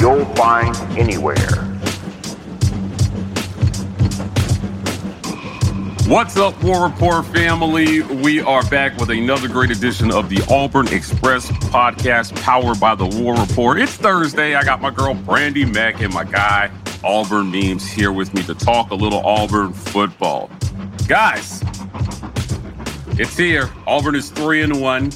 you'll 0.00 0.24
find 0.34 0.76
anywhere. 0.98 1.36
What's 6.06 6.38
up, 6.38 6.62
War 6.62 6.88
Rapport 6.88 7.22
family? 7.22 8.00
We 8.00 8.40
are 8.40 8.66
back 8.70 8.96
with 8.96 9.10
another 9.10 9.46
great 9.46 9.70
edition 9.70 10.10
of 10.10 10.30
the 10.30 10.42
Auburn 10.48 10.88
Express 10.88 11.50
podcast 11.50 12.34
powered 12.42 12.80
by 12.80 12.94
the 12.94 13.04
War 13.04 13.34
Report. 13.34 13.78
It's 13.78 13.92
Thursday. 13.92 14.54
I 14.54 14.64
got 14.64 14.80
my 14.80 14.90
girl 14.90 15.14
Brandie 15.14 15.66
Mac 15.66 16.00
and 16.00 16.14
my 16.14 16.24
guy 16.24 16.70
Auburn 17.04 17.50
Memes 17.50 17.86
here 17.86 18.10
with 18.10 18.32
me 18.32 18.42
to 18.44 18.54
talk 18.54 18.90
a 18.90 18.94
little 18.94 19.20
Auburn 19.20 19.72
football. 19.74 20.50
Guys, 21.06 21.62
it's 23.18 23.36
here. 23.36 23.70
Auburn 23.86 24.14
is 24.14 24.30
three 24.30 24.62
and 24.62 24.80
one 24.80 25.12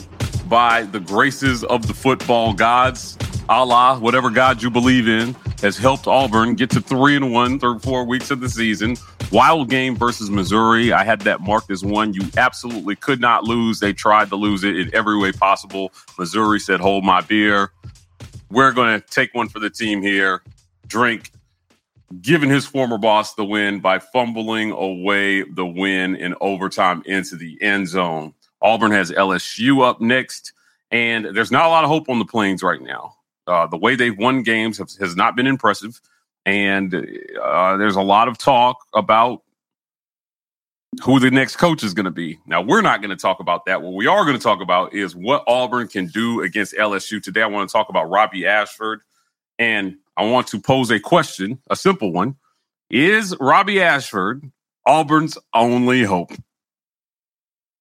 by 0.47 0.83
the 0.83 1.01
graces 1.01 1.65
of 1.65 1.87
the 1.87 1.95
football 1.95 2.53
gods. 2.53 3.17
Allah, 3.53 3.99
whatever 4.01 4.31
God 4.31 4.63
you 4.63 4.71
believe 4.71 5.07
in, 5.07 5.35
has 5.61 5.77
helped 5.77 6.07
Auburn 6.07 6.55
get 6.55 6.71
to 6.71 6.81
three 6.81 7.17
and 7.17 7.35
one 7.35 7.61
through 7.61 7.81
four 7.81 8.03
weeks 8.03 8.31
of 8.31 8.41
the 8.41 8.49
season. 8.49 8.97
Wild 9.31 9.69
game 9.69 9.95
versus 9.95 10.31
Missouri. 10.31 10.91
I 10.91 11.05
had 11.05 11.21
that 11.21 11.43
marked 11.43 11.71
as 11.71 11.85
one 11.85 12.15
you 12.15 12.23
absolutely 12.39 12.97
could 12.97 13.21
not 13.21 13.45
lose. 13.45 13.79
They 13.79 13.93
tried 13.93 14.31
to 14.31 14.37
lose 14.37 14.65
it 14.65 14.79
in 14.79 14.91
every 14.95 15.19
way 15.19 15.33
possible. 15.33 15.93
Missouri 16.19 16.61
said, 16.61 16.81
Hold 16.81 17.05
my 17.05 17.21
beer. 17.21 17.71
We're 18.51 18.73
going 18.73 18.99
to 18.99 19.07
take 19.07 19.35
one 19.35 19.51
for 19.51 19.61
the 19.61 19.69
team 19.69 20.01
here. 20.01 20.43
Drink, 20.87 21.31
giving 22.23 22.49
his 22.49 22.65
former 22.65 22.97
boss 22.97 23.35
the 23.35 23.45
win 23.45 23.81
by 23.81 23.99
fumbling 23.99 24.71
away 24.71 25.43
the 25.43 25.67
win 25.67 26.17
in 26.17 26.35
overtime 26.41 27.03
into 27.05 27.37
the 27.37 27.61
end 27.61 27.87
zone. 27.87 28.33
Auburn 28.63 28.93
has 28.93 29.11
LSU 29.11 29.87
up 29.87 30.01
next, 30.01 30.55
and 30.91 31.27
there's 31.37 31.51
not 31.51 31.67
a 31.67 31.69
lot 31.69 31.85
of 31.85 31.91
hope 31.91 32.09
on 32.09 32.19
the 32.19 32.25
plains 32.25 32.63
right 32.63 32.81
now. 32.81 33.17
Uh, 33.47 33.67
the 33.67 33.77
way 33.77 33.97
they've 33.97 34.17
won 34.17 34.43
games 34.43 34.79
have, 34.79 34.91
has 35.01 35.17
not 35.17 35.37
been 35.37 35.47
impressive. 35.47 36.01
And 36.45 36.95
uh, 36.95 37.77
there's 37.77 37.97
a 37.97 38.03
lot 38.03 38.29
of 38.29 38.39
talk 38.39 38.79
about 38.95 39.43
who 41.03 41.19
the 41.19 41.31
next 41.31 41.57
coach 41.57 41.83
is 41.83 41.95
going 41.95 42.05
to 42.05 42.11
be. 42.11 42.39
Now, 42.47 42.61
we're 42.61 42.83
not 42.83 43.01
going 43.01 43.11
to 43.11 43.17
talk 43.17 43.41
about 43.41 43.65
that. 43.67 43.83
What 43.83 43.95
we 43.95 44.07
are 44.07 44.25
going 44.25 44.37
to 44.37 44.43
talk 44.43 44.61
about 44.61 44.93
is 44.95 45.17
what 45.17 45.43
Auburn 45.47 45.89
can 45.89 46.07
do 46.07 46.43
against 46.43 46.75
LSU. 46.75 47.23
Today, 47.23 47.43
I 47.43 47.47
want 47.47 47.69
to 47.69 47.73
talk 47.73 47.89
about 47.89 48.11
Robbie 48.11 48.47
Ashford. 48.47 49.01
And 49.59 49.97
I 50.17 50.25
want 50.25 50.49
to 50.49 50.61
pose 50.61 50.91
a 50.91 51.01
question, 51.01 51.59
a 51.71 51.77
simple 51.77 52.13
one. 52.13 52.37
Is 52.91 53.35
Robbie 53.41 53.81
Ashford 53.81 54.51
Auburn's 54.85 55.39
only 55.55 56.03
hope? 56.03 56.33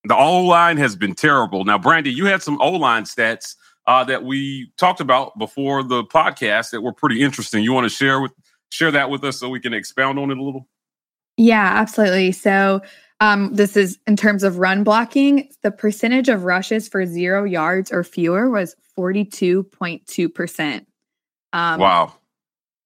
The 0.06 0.16
O 0.16 0.46
line 0.46 0.78
has 0.78 0.96
been 0.96 1.14
terrible. 1.14 1.66
Now, 1.66 1.78
Brandie, 1.78 2.14
you 2.14 2.26
had 2.26 2.42
some 2.42 2.60
O 2.62 2.72
line 2.72 3.04
stats 3.04 3.56
uh, 3.88 4.04
that 4.06 4.24
we 4.24 4.72
talked 4.78 5.00
about 5.00 5.38
before 5.38 5.84
the 5.84 6.04
podcast 6.04 6.72
that 6.72 6.82
were 6.82 6.94
pretty 6.94 7.22
interesting. 7.22 7.64
You 7.64 7.74
want 7.74 7.86
to 7.86 7.90
share 7.90 8.22
with 8.22 8.34
share 8.70 8.92
that 8.92 9.10
with 9.10 9.24
us 9.24 9.40
so 9.40 9.50
we 9.50 9.60
can 9.60 9.74
expound 9.74 10.18
on 10.18 10.32
it 10.32 10.38
a 10.38 10.44
little? 10.44 10.68
Yeah, 11.38 11.74
absolutely. 11.76 12.32
So, 12.32 12.82
um, 13.20 13.54
this 13.54 13.78
is 13.78 14.00
in 14.08 14.16
terms 14.16 14.44
of 14.44 14.58
run 14.58 14.84
blocking, 14.84 15.50
the 15.62 15.72
percentage 15.72 16.30
of 16.30 16.44
rushes 16.44 16.90
for 16.90 17.06
zero 17.06 17.44
yards 17.44 17.92
or 17.92 18.04
fewer 18.04 18.50
was 18.50 18.76
42.2%. 18.98 20.86
Um, 21.54 21.80
wow. 21.80 22.14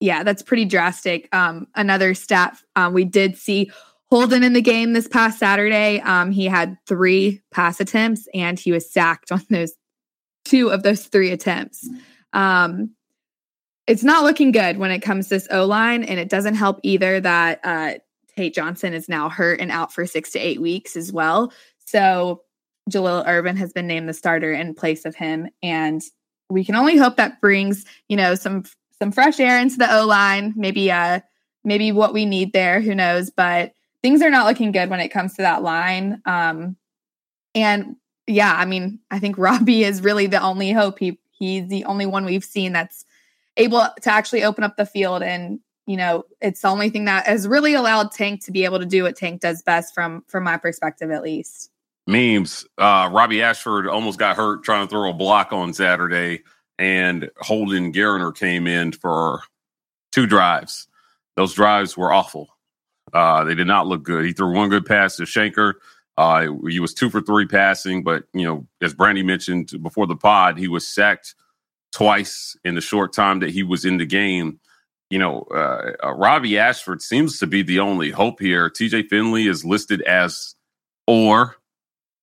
Yeah, 0.02 0.24
that's 0.24 0.42
pretty 0.42 0.66
drastic. 0.66 1.34
Um, 1.34 1.68
another 1.76 2.14
stat 2.14 2.58
um, 2.76 2.94
we 2.94 3.06
did 3.06 3.38
see 3.38 3.72
Holden 4.10 4.44
in 4.44 4.54
the 4.54 4.62
game 4.62 4.94
this 4.94 5.08
past 5.08 5.40
Saturday. 5.40 6.02
Um, 6.02 6.32
he 6.32 6.46
had 6.46 6.78
three 6.86 7.42
pass 7.52 7.80
attempts 7.80 8.28
and 8.34 8.60
he 8.60 8.72
was 8.72 8.92
sacked 8.92 9.32
on 9.32 9.42
those 9.50 9.74
two 10.46 10.70
of 10.70 10.84
those 10.84 11.06
three 11.06 11.32
attempts. 11.32 11.90
Um, 12.34 12.92
it's 13.88 14.04
not 14.04 14.24
looking 14.24 14.52
good 14.52 14.78
when 14.78 14.92
it 14.92 15.02
comes 15.02 15.28
to 15.28 15.36
this 15.36 15.48
O 15.52 15.66
line, 15.66 16.04
and 16.04 16.20
it 16.20 16.30
doesn't 16.30 16.56
help 16.56 16.80
either 16.84 17.20
that 17.20 17.60
uh, 17.64 17.94
Tate 18.36 18.56
Johnson 18.56 18.94
is 18.94 19.10
now 19.10 19.30
hurt 19.30 19.60
and 19.60 19.72
out 19.72 19.94
for 19.94 20.06
six 20.06 20.32
to 20.32 20.40
eight 20.40 20.62
weeks 20.62 20.96
as 20.96 21.12
well. 21.12 21.52
So 21.86 22.42
Jalil 22.90 23.28
Irvin 23.28 23.58
has 23.58 23.74
been 23.74 23.88
named 23.88 24.10
the 24.10 24.14
starter 24.14 24.52
in 24.54 24.74
place 24.74 25.06
of 25.06 25.16
him, 25.16 25.50
and 25.62 26.02
we 26.50 26.64
can 26.64 26.76
only 26.76 26.98
hope 26.98 27.18
that 27.18 27.42
brings 27.42 27.86
you 28.08 28.18
know 28.18 28.36
some 28.36 28.64
some 29.00 29.12
fresh 29.12 29.40
air 29.40 29.60
into 29.60 29.78
the 29.78 29.94
O 29.94 30.06
line. 30.06 30.54
Maybe 30.56 30.92
uh 30.92 31.20
maybe 31.64 31.92
what 31.92 32.14
we 32.14 32.26
need 32.26 32.54
there. 32.54 32.80
Who 32.82 32.96
knows? 32.96 33.30
But 33.30 33.74
things 34.02 34.22
are 34.22 34.30
not 34.30 34.46
looking 34.46 34.72
good 34.72 34.90
when 34.90 35.00
it 35.00 35.10
comes 35.10 35.34
to 35.34 35.42
that 35.42 35.64
line. 35.64 36.22
Um, 36.26 36.78
and 37.56 37.96
yeah, 38.28 38.54
I 38.56 38.66
mean, 38.66 39.00
I 39.12 39.20
think 39.20 39.38
Robbie 39.40 39.84
is 39.84 40.02
really 40.02 40.28
the 40.28 40.42
only 40.42 40.72
hope. 40.72 41.00
He 41.00 41.20
he's 41.32 41.68
the 41.68 41.86
only 41.86 42.06
one 42.06 42.26
we've 42.26 42.44
seen 42.44 42.74
that's 42.74 43.06
able 43.58 43.86
to 44.02 44.12
actually 44.12 44.44
open 44.44 44.64
up 44.64 44.78
the 44.78 44.86
field. 44.86 45.24
And 45.24 45.60
you 45.86 45.98
know 45.98 46.26
it's 46.42 46.62
the 46.62 46.68
only 46.68 46.90
thing 46.90 47.06
that 47.06 47.28
has 47.28 47.48
really 47.48 47.74
allowed 47.74 48.12
tank 48.12 48.44
to 48.46 48.52
be 48.52 48.66
able 48.66 48.80
to 48.80 48.86
do 48.86 49.04
what 49.04 49.16
tank 49.16 49.42
does 49.42 49.62
best 49.62 49.94
from 49.94 50.24
from 50.28 50.44
my 50.44 50.58
perspective 50.58 51.12
at 51.12 51.24
least. 51.24 51.70
Memes. 52.08 52.66
Uh 52.78 53.10
robbie 53.12 53.42
ashford 53.42 53.88
almost 53.88 54.20
got 54.20 54.36
hurt 54.36 54.64
trying 54.64 54.86
to 54.86 54.90
throw 54.90 55.10
a 55.10 55.14
block 55.14 55.54
on 55.54 55.74
saturday 55.74 56.44
and 56.78 57.30
holden 57.38 57.94
geriner 57.94 58.36
came 58.36 58.68
in 58.68 58.92
for 58.92 59.42
two 60.12 60.26
drives. 60.26 60.88
Those 61.36 61.54
drives 61.54 61.96
were 61.96 62.12
awful. 62.12 62.50
Uh 63.14 63.44
they 63.44 63.56
did 63.56 63.68
not 63.68 63.88
look 63.88 64.04
good. 64.04 64.26
He 64.26 64.34
threw 64.34 64.54
one 64.54 64.70
good 64.70 64.86
pass 64.86 65.16
to 65.18 65.24
shenker 65.24 65.74
uh 66.18 66.48
he 66.70 66.80
was 66.80 66.94
two 66.94 67.10
for 67.10 67.22
three 67.22 67.46
passing 67.46 68.04
but 68.04 68.24
you 68.34 68.44
know 68.44 68.66
as 68.82 68.94
brandie 68.94 69.24
mentioned 69.24 69.72
before 69.82 70.08
the 70.08 70.16
pod 70.16 70.58
he 70.58 70.68
was 70.68 70.88
sacked 70.88 71.36
twice 71.96 72.58
in 72.66 72.76
the 72.76 72.82
short 72.82 73.14
time 73.14 73.40
that 73.40 73.52
he 73.52 73.64
was 73.64 73.86
in 73.86 73.98
the 73.98 74.06
game. 74.06 74.60
You 75.10 75.18
know, 75.18 75.44
uh, 75.44 75.92
uh, 76.04 76.12
Robbie 76.14 76.60
Ashford 76.60 77.02
seems 77.02 77.40
to 77.40 77.48
be 77.48 77.62
the 77.62 77.80
only 77.80 78.12
hope 78.12 78.42
here. 78.42 78.70
TJ 78.70 79.08
Finley 79.08 79.48
is 79.48 79.64
listed 79.64 80.02
as 80.02 80.56
or 81.08 81.56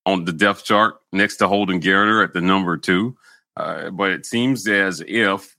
on 0.04 0.26
the 0.26 0.32
depth 0.32 0.64
chart 0.64 0.97
next 1.12 1.36
to 1.36 1.48
Holden 1.48 1.80
Geriner 1.80 2.22
at 2.22 2.34
the 2.34 2.42
number 2.42 2.76
two. 2.76 3.16
Uh, 3.56 3.88
but 3.91 4.10
it 4.10 4.26
seems 4.26 4.69
as 4.69 5.03
if 5.06 5.56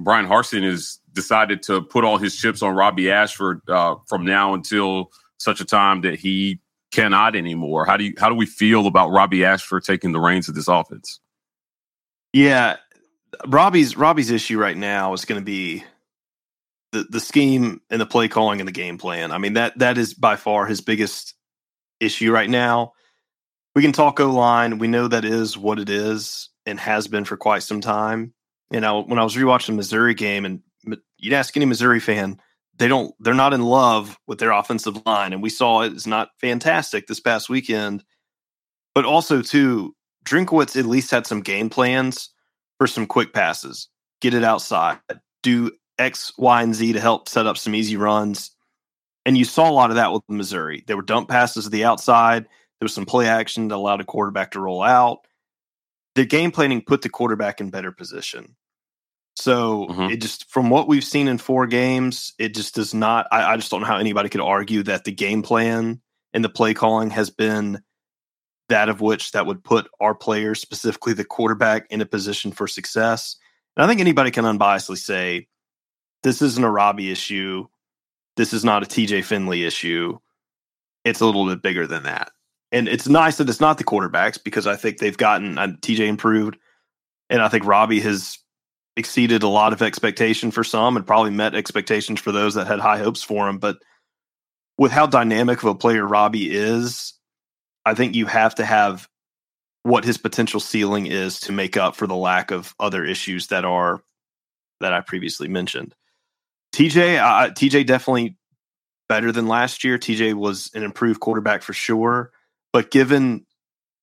Brian 0.00 0.26
Harsin 0.26 0.62
has 0.62 0.98
decided 1.12 1.62
to 1.64 1.82
put 1.82 2.04
all 2.04 2.16
his 2.16 2.36
chips 2.36 2.62
on 2.62 2.74
Robbie 2.74 3.10
Ashford 3.10 3.60
uh, 3.68 3.96
from 4.06 4.24
now 4.24 4.54
until 4.54 5.10
such 5.36 5.60
a 5.60 5.66
time 5.66 6.00
that 6.02 6.18
he 6.18 6.60
cannot 6.90 7.36
anymore. 7.36 7.84
How 7.84 7.96
do 7.96 8.04
you 8.04 8.14
how 8.18 8.28
do 8.28 8.34
we 8.34 8.46
feel 8.46 8.86
about 8.86 9.10
Robbie 9.10 9.44
Ashford 9.44 9.84
taking 9.84 10.12
the 10.12 10.20
reins 10.20 10.48
of 10.48 10.54
this 10.54 10.68
offense? 10.68 11.20
Yeah, 12.32 12.76
Robbie's 13.46 13.96
Robbie's 13.96 14.30
issue 14.30 14.58
right 14.58 14.76
now 14.76 15.12
is 15.12 15.24
going 15.24 15.40
to 15.40 15.44
be 15.44 15.84
the 16.92 17.06
the 17.08 17.20
scheme 17.20 17.80
and 17.90 18.00
the 18.00 18.06
play 18.06 18.28
calling 18.28 18.60
and 18.60 18.68
the 18.68 18.72
game 18.72 18.98
plan. 18.98 19.32
I 19.32 19.38
mean 19.38 19.54
that 19.54 19.78
that 19.78 19.98
is 19.98 20.14
by 20.14 20.36
far 20.36 20.66
his 20.66 20.80
biggest 20.80 21.34
issue 22.00 22.32
right 22.32 22.50
now. 22.50 22.92
We 23.74 23.82
can 23.82 23.92
talk 23.92 24.18
O 24.18 24.30
line. 24.30 24.78
We 24.78 24.88
know 24.88 25.06
that 25.06 25.24
is 25.24 25.56
what 25.56 25.78
it 25.78 25.88
is 25.88 26.48
and 26.66 26.78
has 26.80 27.06
been 27.06 27.24
for 27.24 27.36
quite 27.36 27.62
some 27.62 27.80
time. 27.80 28.34
You 28.70 28.80
know, 28.80 29.02
when 29.02 29.18
I 29.18 29.24
was 29.24 29.36
rewatching 29.36 29.68
the 29.68 29.72
Missouri 29.74 30.14
game, 30.14 30.44
and 30.44 30.62
you'd 31.18 31.34
ask 31.34 31.56
any 31.56 31.66
Missouri 31.66 32.00
fan, 32.00 32.40
they 32.80 32.88
don't 32.88 33.14
they're 33.20 33.34
not 33.34 33.52
in 33.52 33.60
love 33.60 34.18
with 34.26 34.38
their 34.38 34.52
offensive 34.52 35.04
line, 35.04 35.34
and 35.34 35.42
we 35.42 35.50
saw 35.50 35.82
it's 35.82 36.06
not 36.06 36.30
fantastic 36.40 37.06
this 37.06 37.20
past 37.20 37.50
weekend. 37.50 38.02
But 38.94 39.04
also 39.04 39.42
too, 39.42 39.94
Drinkwitz 40.24 40.80
at 40.80 40.86
least 40.86 41.10
had 41.10 41.26
some 41.26 41.42
game 41.42 41.68
plans 41.68 42.30
for 42.78 42.86
some 42.86 43.06
quick 43.06 43.34
passes, 43.34 43.88
get 44.22 44.32
it 44.32 44.44
outside, 44.44 44.98
do 45.42 45.70
X, 45.98 46.32
Y, 46.38 46.62
and 46.62 46.74
Z 46.74 46.94
to 46.94 47.00
help 47.00 47.28
set 47.28 47.46
up 47.46 47.58
some 47.58 47.74
easy 47.74 47.98
runs. 47.98 48.50
And 49.26 49.36
you 49.36 49.44
saw 49.44 49.68
a 49.68 49.72
lot 49.72 49.90
of 49.90 49.96
that 49.96 50.10
with 50.10 50.22
Missouri. 50.30 50.82
There 50.86 50.96
were 50.96 51.02
dump 51.02 51.28
passes 51.28 51.64
to 51.64 51.70
the 51.70 51.84
outside. 51.84 52.44
There 52.44 52.86
was 52.86 52.94
some 52.94 53.04
play 53.04 53.28
action 53.28 53.68
that 53.68 53.76
allowed 53.76 54.00
a 54.00 54.04
quarterback 54.04 54.52
to 54.52 54.60
roll 54.60 54.82
out. 54.82 55.18
The 56.14 56.24
game 56.24 56.50
planning 56.50 56.80
put 56.80 57.02
the 57.02 57.10
quarterback 57.10 57.60
in 57.60 57.68
better 57.68 57.92
position. 57.92 58.56
So 59.40 59.86
mm-hmm. 59.86 60.10
it 60.10 60.20
just 60.20 60.50
from 60.50 60.68
what 60.68 60.86
we've 60.86 61.04
seen 61.04 61.26
in 61.26 61.38
four 61.38 61.66
games, 61.66 62.34
it 62.38 62.54
just 62.54 62.74
does 62.74 62.92
not. 62.92 63.26
I, 63.32 63.52
I 63.52 63.56
just 63.56 63.70
don't 63.70 63.80
know 63.80 63.86
how 63.86 63.96
anybody 63.96 64.28
could 64.28 64.40
argue 64.40 64.82
that 64.84 65.04
the 65.04 65.12
game 65.12 65.42
plan 65.42 66.00
and 66.34 66.44
the 66.44 66.50
play 66.50 66.74
calling 66.74 67.10
has 67.10 67.30
been 67.30 67.80
that 68.68 68.88
of 68.88 69.00
which 69.00 69.32
that 69.32 69.46
would 69.46 69.64
put 69.64 69.88
our 69.98 70.14
players, 70.14 70.60
specifically 70.60 71.12
the 71.12 71.24
quarterback, 71.24 71.86
in 71.90 72.00
a 72.00 72.06
position 72.06 72.52
for 72.52 72.66
success. 72.66 73.36
And 73.76 73.84
I 73.84 73.88
think 73.88 74.00
anybody 74.00 74.30
can 74.30 74.44
unbiasedly 74.44 74.98
say 74.98 75.48
this 76.22 76.42
isn't 76.42 76.64
a 76.64 76.70
Robbie 76.70 77.10
issue. 77.10 77.66
This 78.36 78.52
is 78.52 78.64
not 78.64 78.82
a 78.82 78.86
TJ 78.86 79.24
Finley 79.24 79.64
issue. 79.64 80.18
It's 81.04 81.20
a 81.20 81.26
little 81.26 81.46
bit 81.46 81.62
bigger 81.62 81.86
than 81.86 82.02
that. 82.02 82.30
And 82.72 82.88
it's 82.88 83.08
nice 83.08 83.38
that 83.38 83.48
it's 83.48 83.60
not 83.60 83.78
the 83.78 83.84
quarterbacks 83.84 84.42
because 84.42 84.66
I 84.66 84.76
think 84.76 84.98
they've 84.98 85.16
gotten 85.16 85.58
uh, 85.58 85.68
TJ 85.80 86.06
improved. 86.06 86.56
And 87.28 87.42
I 87.42 87.48
think 87.48 87.64
Robbie 87.64 88.00
has 88.00 88.38
exceeded 89.00 89.42
a 89.42 89.48
lot 89.48 89.72
of 89.72 89.82
expectation 89.82 90.52
for 90.52 90.62
some 90.62 90.96
and 90.96 91.06
probably 91.06 91.32
met 91.32 91.56
expectations 91.56 92.20
for 92.20 92.30
those 92.30 92.54
that 92.54 92.68
had 92.68 92.78
high 92.78 92.98
hopes 92.98 93.22
for 93.22 93.48
him. 93.48 93.58
But 93.58 93.78
with 94.78 94.92
how 94.92 95.06
dynamic 95.06 95.58
of 95.58 95.68
a 95.68 95.74
player 95.74 96.06
Robbie 96.06 96.50
is, 96.50 97.14
I 97.84 97.94
think 97.94 98.14
you 98.14 98.26
have 98.26 98.54
to 98.54 98.64
have 98.64 99.08
what 99.82 100.04
his 100.04 100.18
potential 100.18 100.60
ceiling 100.60 101.06
is 101.06 101.40
to 101.40 101.52
make 101.52 101.76
up 101.76 101.96
for 101.96 102.06
the 102.06 102.16
lack 102.16 102.50
of 102.50 102.74
other 102.78 103.04
issues 103.04 103.48
that 103.48 103.64
are 103.64 104.02
that 104.80 104.92
I 104.92 105.00
previously 105.00 105.48
mentioned. 105.48 105.94
TJ, 106.74 107.18
uh, 107.18 107.50
TJ 107.50 107.86
definitely 107.86 108.36
better 109.08 109.32
than 109.32 109.48
last 109.48 109.84
year. 109.84 109.98
TJ 109.98 110.34
was 110.34 110.70
an 110.74 110.82
improved 110.82 111.20
quarterback 111.20 111.62
for 111.62 111.72
sure, 111.72 112.30
but 112.72 112.90
given 112.90 113.44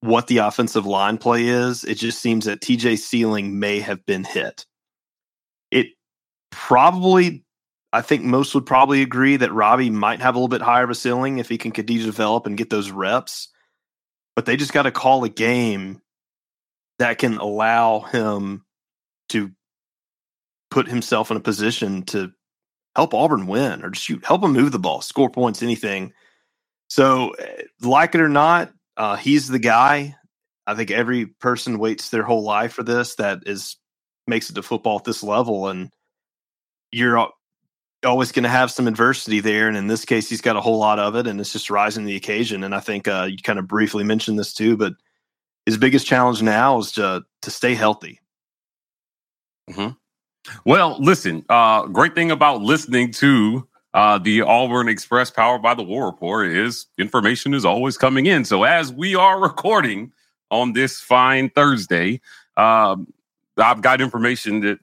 what 0.02 0.28
the 0.28 0.38
offensive 0.38 0.86
line 0.86 1.18
play 1.18 1.48
is, 1.48 1.84
it 1.84 1.96
just 1.96 2.22
seems 2.22 2.46
that 2.46 2.62
TJ's 2.62 3.04
ceiling 3.04 3.60
may 3.60 3.80
have 3.80 4.06
been 4.06 4.24
hit. 4.24 4.67
Probably, 6.52 7.44
I 7.94 8.02
think 8.02 8.24
most 8.24 8.54
would 8.56 8.66
probably 8.66 9.02
agree 9.02 9.38
that 9.38 9.54
Robbie 9.54 9.90
might 9.90 10.22
have 10.22 10.36
a 10.36 10.38
little 10.38 10.48
bit 10.48 10.62
higher 10.62 10.84
of 10.84 10.90
a 10.90 10.96
ceiling 10.96 11.38
if 11.38 11.50
he 11.50 11.58
can 11.58 11.72
continue 11.72 12.02
to 12.02 12.08
develop 12.08 12.46
and 12.46 12.58
get 12.58 12.70
those 12.70 12.92
reps 12.92 13.50
but 14.38 14.46
they 14.46 14.56
just 14.56 14.72
got 14.72 14.84
to 14.84 14.92
call 14.92 15.24
a 15.24 15.30
game 15.30 16.00
that 17.00 17.18
can 17.18 17.38
allow 17.38 18.02
him 18.02 18.64
to 19.30 19.50
put 20.70 20.88
himself 20.88 21.32
in 21.32 21.38
a 21.38 21.40
position 21.42 22.04
to 22.04 22.32
help 22.96 23.16
Auburn 23.16 23.48
win 23.48 23.84
or 23.84 23.90
just 23.90 24.24
help 24.24 24.44
him 24.44 24.54
move 24.54 24.72
the 24.72 24.78
ball, 24.78 25.02
score 25.02 25.32
points, 25.32 25.64
anything. 25.64 26.14
So, 26.88 27.32
eh, 27.32 27.64
like 27.82 28.14
it 28.14 28.22
or 28.22 28.30
not, 28.30 28.72
uh, 28.96 29.16
he's 29.16 29.48
the 29.48 29.58
guy. 29.58 30.16
I 30.68 30.76
think 30.76 30.92
every 30.92 31.26
person 31.26 31.80
waits 31.80 32.10
their 32.10 32.24
whole 32.24 32.44
life 32.44 32.74
for 32.74 32.84
this 32.84 33.16
that 33.16 33.40
is 33.48 33.76
makes 34.28 34.52
it 34.52 34.54
to 34.54 34.62
football 34.62 34.98
at 34.98 35.04
this 35.04 35.24
level, 35.24 35.68
and 35.68 35.90
you're 36.92 37.30
always 38.06 38.32
going 38.32 38.44
to 38.44 38.50
have 38.50 38.72
some 38.72 38.88
adversity 38.88 39.40
there. 39.40 39.68
And 39.68 39.78
in 39.78 39.88
this 39.88 40.06
case, 40.06 40.30
he's 40.30 40.42
got 40.42 40.56
a 40.56 40.62
whole 40.62 40.78
lot 40.78 41.00
of 41.00 41.16
it, 41.16 41.28
and 41.28 41.40
it's 41.40 41.52
just 41.52 41.70
rising 41.70 42.06
the 42.06 42.16
occasion. 42.16 42.64
And 42.64 42.74
I 42.76 42.80
think 42.80 43.08
uh, 43.08 43.28
you 43.30 43.38
kind 43.38 43.60
of 43.60 43.68
briefly 43.68 44.04
mentioned 44.04 44.40
this 44.40 44.54
too, 44.54 44.78
but 44.78 44.94
his 45.66 45.78
biggest 45.78 46.06
challenge 46.06 46.42
now 46.42 46.80
is 46.80 46.92
to 46.94 47.24
to 47.42 47.52
stay 47.52 47.76
healthy. 47.76 48.22
Mm-hmm. 49.70 49.94
Well, 50.66 50.98
listen, 51.00 51.44
uh, 51.50 51.86
great 51.88 52.16
thing 52.16 52.32
about 52.32 52.62
listening 52.62 53.12
to 53.14 53.68
uh, 53.94 54.18
the 54.18 54.42
Auburn 54.42 54.88
Express 54.88 55.30
powered 55.30 55.62
by 55.62 55.74
the 55.74 55.84
War 55.84 56.06
Rapport 56.06 56.46
is 56.46 56.86
information 56.98 57.54
is 57.54 57.66
always 57.66 57.98
coming 57.98 58.26
in. 58.26 58.46
So 58.46 58.64
as 58.64 58.94
we 58.94 59.16
are 59.16 59.40
recording 59.42 60.14
on 60.52 60.74
this 60.74 61.00
fine 61.02 61.50
Thursday, 61.50 62.22
um, 62.56 63.12
I've 63.58 63.82
got 63.82 64.00
information 64.00 64.62
that 64.62 64.80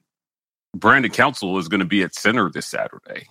Brandon 0.75 1.11
Council 1.11 1.59
is 1.59 1.69
going 1.69 1.81
to 1.81 1.87
be 1.87 2.03
at 2.03 2.15
center 2.15 2.51
this 2.51 2.67
Saturday. 2.67 3.27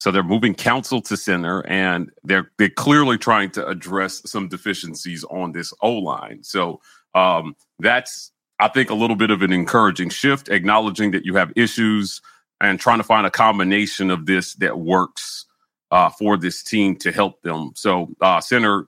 So 0.00 0.10
they're 0.10 0.22
moving 0.22 0.54
Council 0.54 1.02
to 1.02 1.16
center, 1.16 1.64
and 1.66 2.10
they're 2.24 2.50
they're 2.58 2.70
clearly 2.70 3.18
trying 3.18 3.50
to 3.52 3.66
address 3.66 4.22
some 4.24 4.48
deficiencies 4.48 5.24
on 5.24 5.52
this 5.52 5.74
O 5.82 5.92
line. 5.92 6.42
So 6.42 6.80
um, 7.14 7.54
that's 7.78 8.32
I 8.58 8.68
think 8.68 8.90
a 8.90 8.94
little 8.94 9.16
bit 9.16 9.30
of 9.30 9.42
an 9.42 9.52
encouraging 9.52 10.08
shift, 10.10 10.48
acknowledging 10.48 11.10
that 11.10 11.26
you 11.26 11.36
have 11.36 11.52
issues 11.54 12.22
and 12.62 12.80
trying 12.80 12.98
to 12.98 13.04
find 13.04 13.26
a 13.26 13.30
combination 13.30 14.10
of 14.10 14.26
this 14.26 14.54
that 14.54 14.78
works 14.78 15.46
uh, 15.90 16.08
for 16.08 16.36
this 16.36 16.62
team 16.62 16.96
to 16.96 17.12
help 17.12 17.42
them. 17.42 17.72
So 17.74 18.08
uh, 18.22 18.40
center 18.40 18.86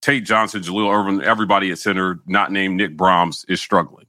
Tate 0.00 0.24
Johnson, 0.24 0.62
Jalil 0.62 0.92
Irvin, 0.92 1.22
everybody 1.22 1.70
at 1.70 1.78
center, 1.78 2.20
not 2.26 2.50
named 2.52 2.76
Nick 2.76 2.96
Brahms, 2.96 3.44
is 3.48 3.60
struggling. 3.60 4.06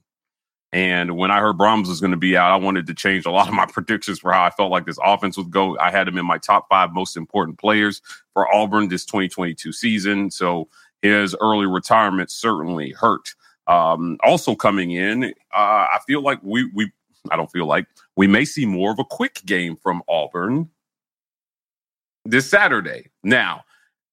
And 0.74 1.16
when 1.16 1.30
I 1.30 1.38
heard 1.38 1.56
Brahms 1.56 1.88
was 1.88 2.00
going 2.00 2.10
to 2.10 2.16
be 2.16 2.36
out, 2.36 2.50
I 2.50 2.56
wanted 2.56 2.88
to 2.88 2.94
change 2.94 3.26
a 3.26 3.30
lot 3.30 3.46
of 3.46 3.54
my 3.54 3.64
predictions 3.72 4.18
for 4.18 4.32
how 4.32 4.42
I 4.42 4.50
felt 4.50 4.72
like 4.72 4.86
this 4.86 4.98
offense 5.02 5.36
would 5.36 5.52
go. 5.52 5.78
I 5.78 5.92
had 5.92 6.08
him 6.08 6.18
in 6.18 6.26
my 6.26 6.36
top 6.36 6.68
five 6.68 6.92
most 6.92 7.16
important 7.16 7.60
players 7.60 8.02
for 8.32 8.52
Auburn 8.52 8.88
this 8.88 9.04
2022 9.04 9.72
season. 9.72 10.32
So 10.32 10.68
his 11.00 11.36
early 11.40 11.66
retirement 11.66 12.32
certainly 12.32 12.90
hurt. 12.90 13.36
Um, 13.68 14.18
also 14.24 14.56
coming 14.56 14.90
in, 14.90 15.24
uh, 15.24 15.28
I 15.56 16.00
feel 16.08 16.22
like 16.22 16.40
we 16.42 16.68
we 16.74 16.90
I 17.30 17.36
don't 17.36 17.50
feel 17.52 17.66
like 17.66 17.86
we 18.16 18.26
may 18.26 18.44
see 18.44 18.66
more 18.66 18.90
of 18.90 18.98
a 18.98 19.04
quick 19.04 19.42
game 19.46 19.76
from 19.76 20.02
Auburn 20.08 20.68
this 22.24 22.50
Saturday. 22.50 23.10
Now, 23.22 23.62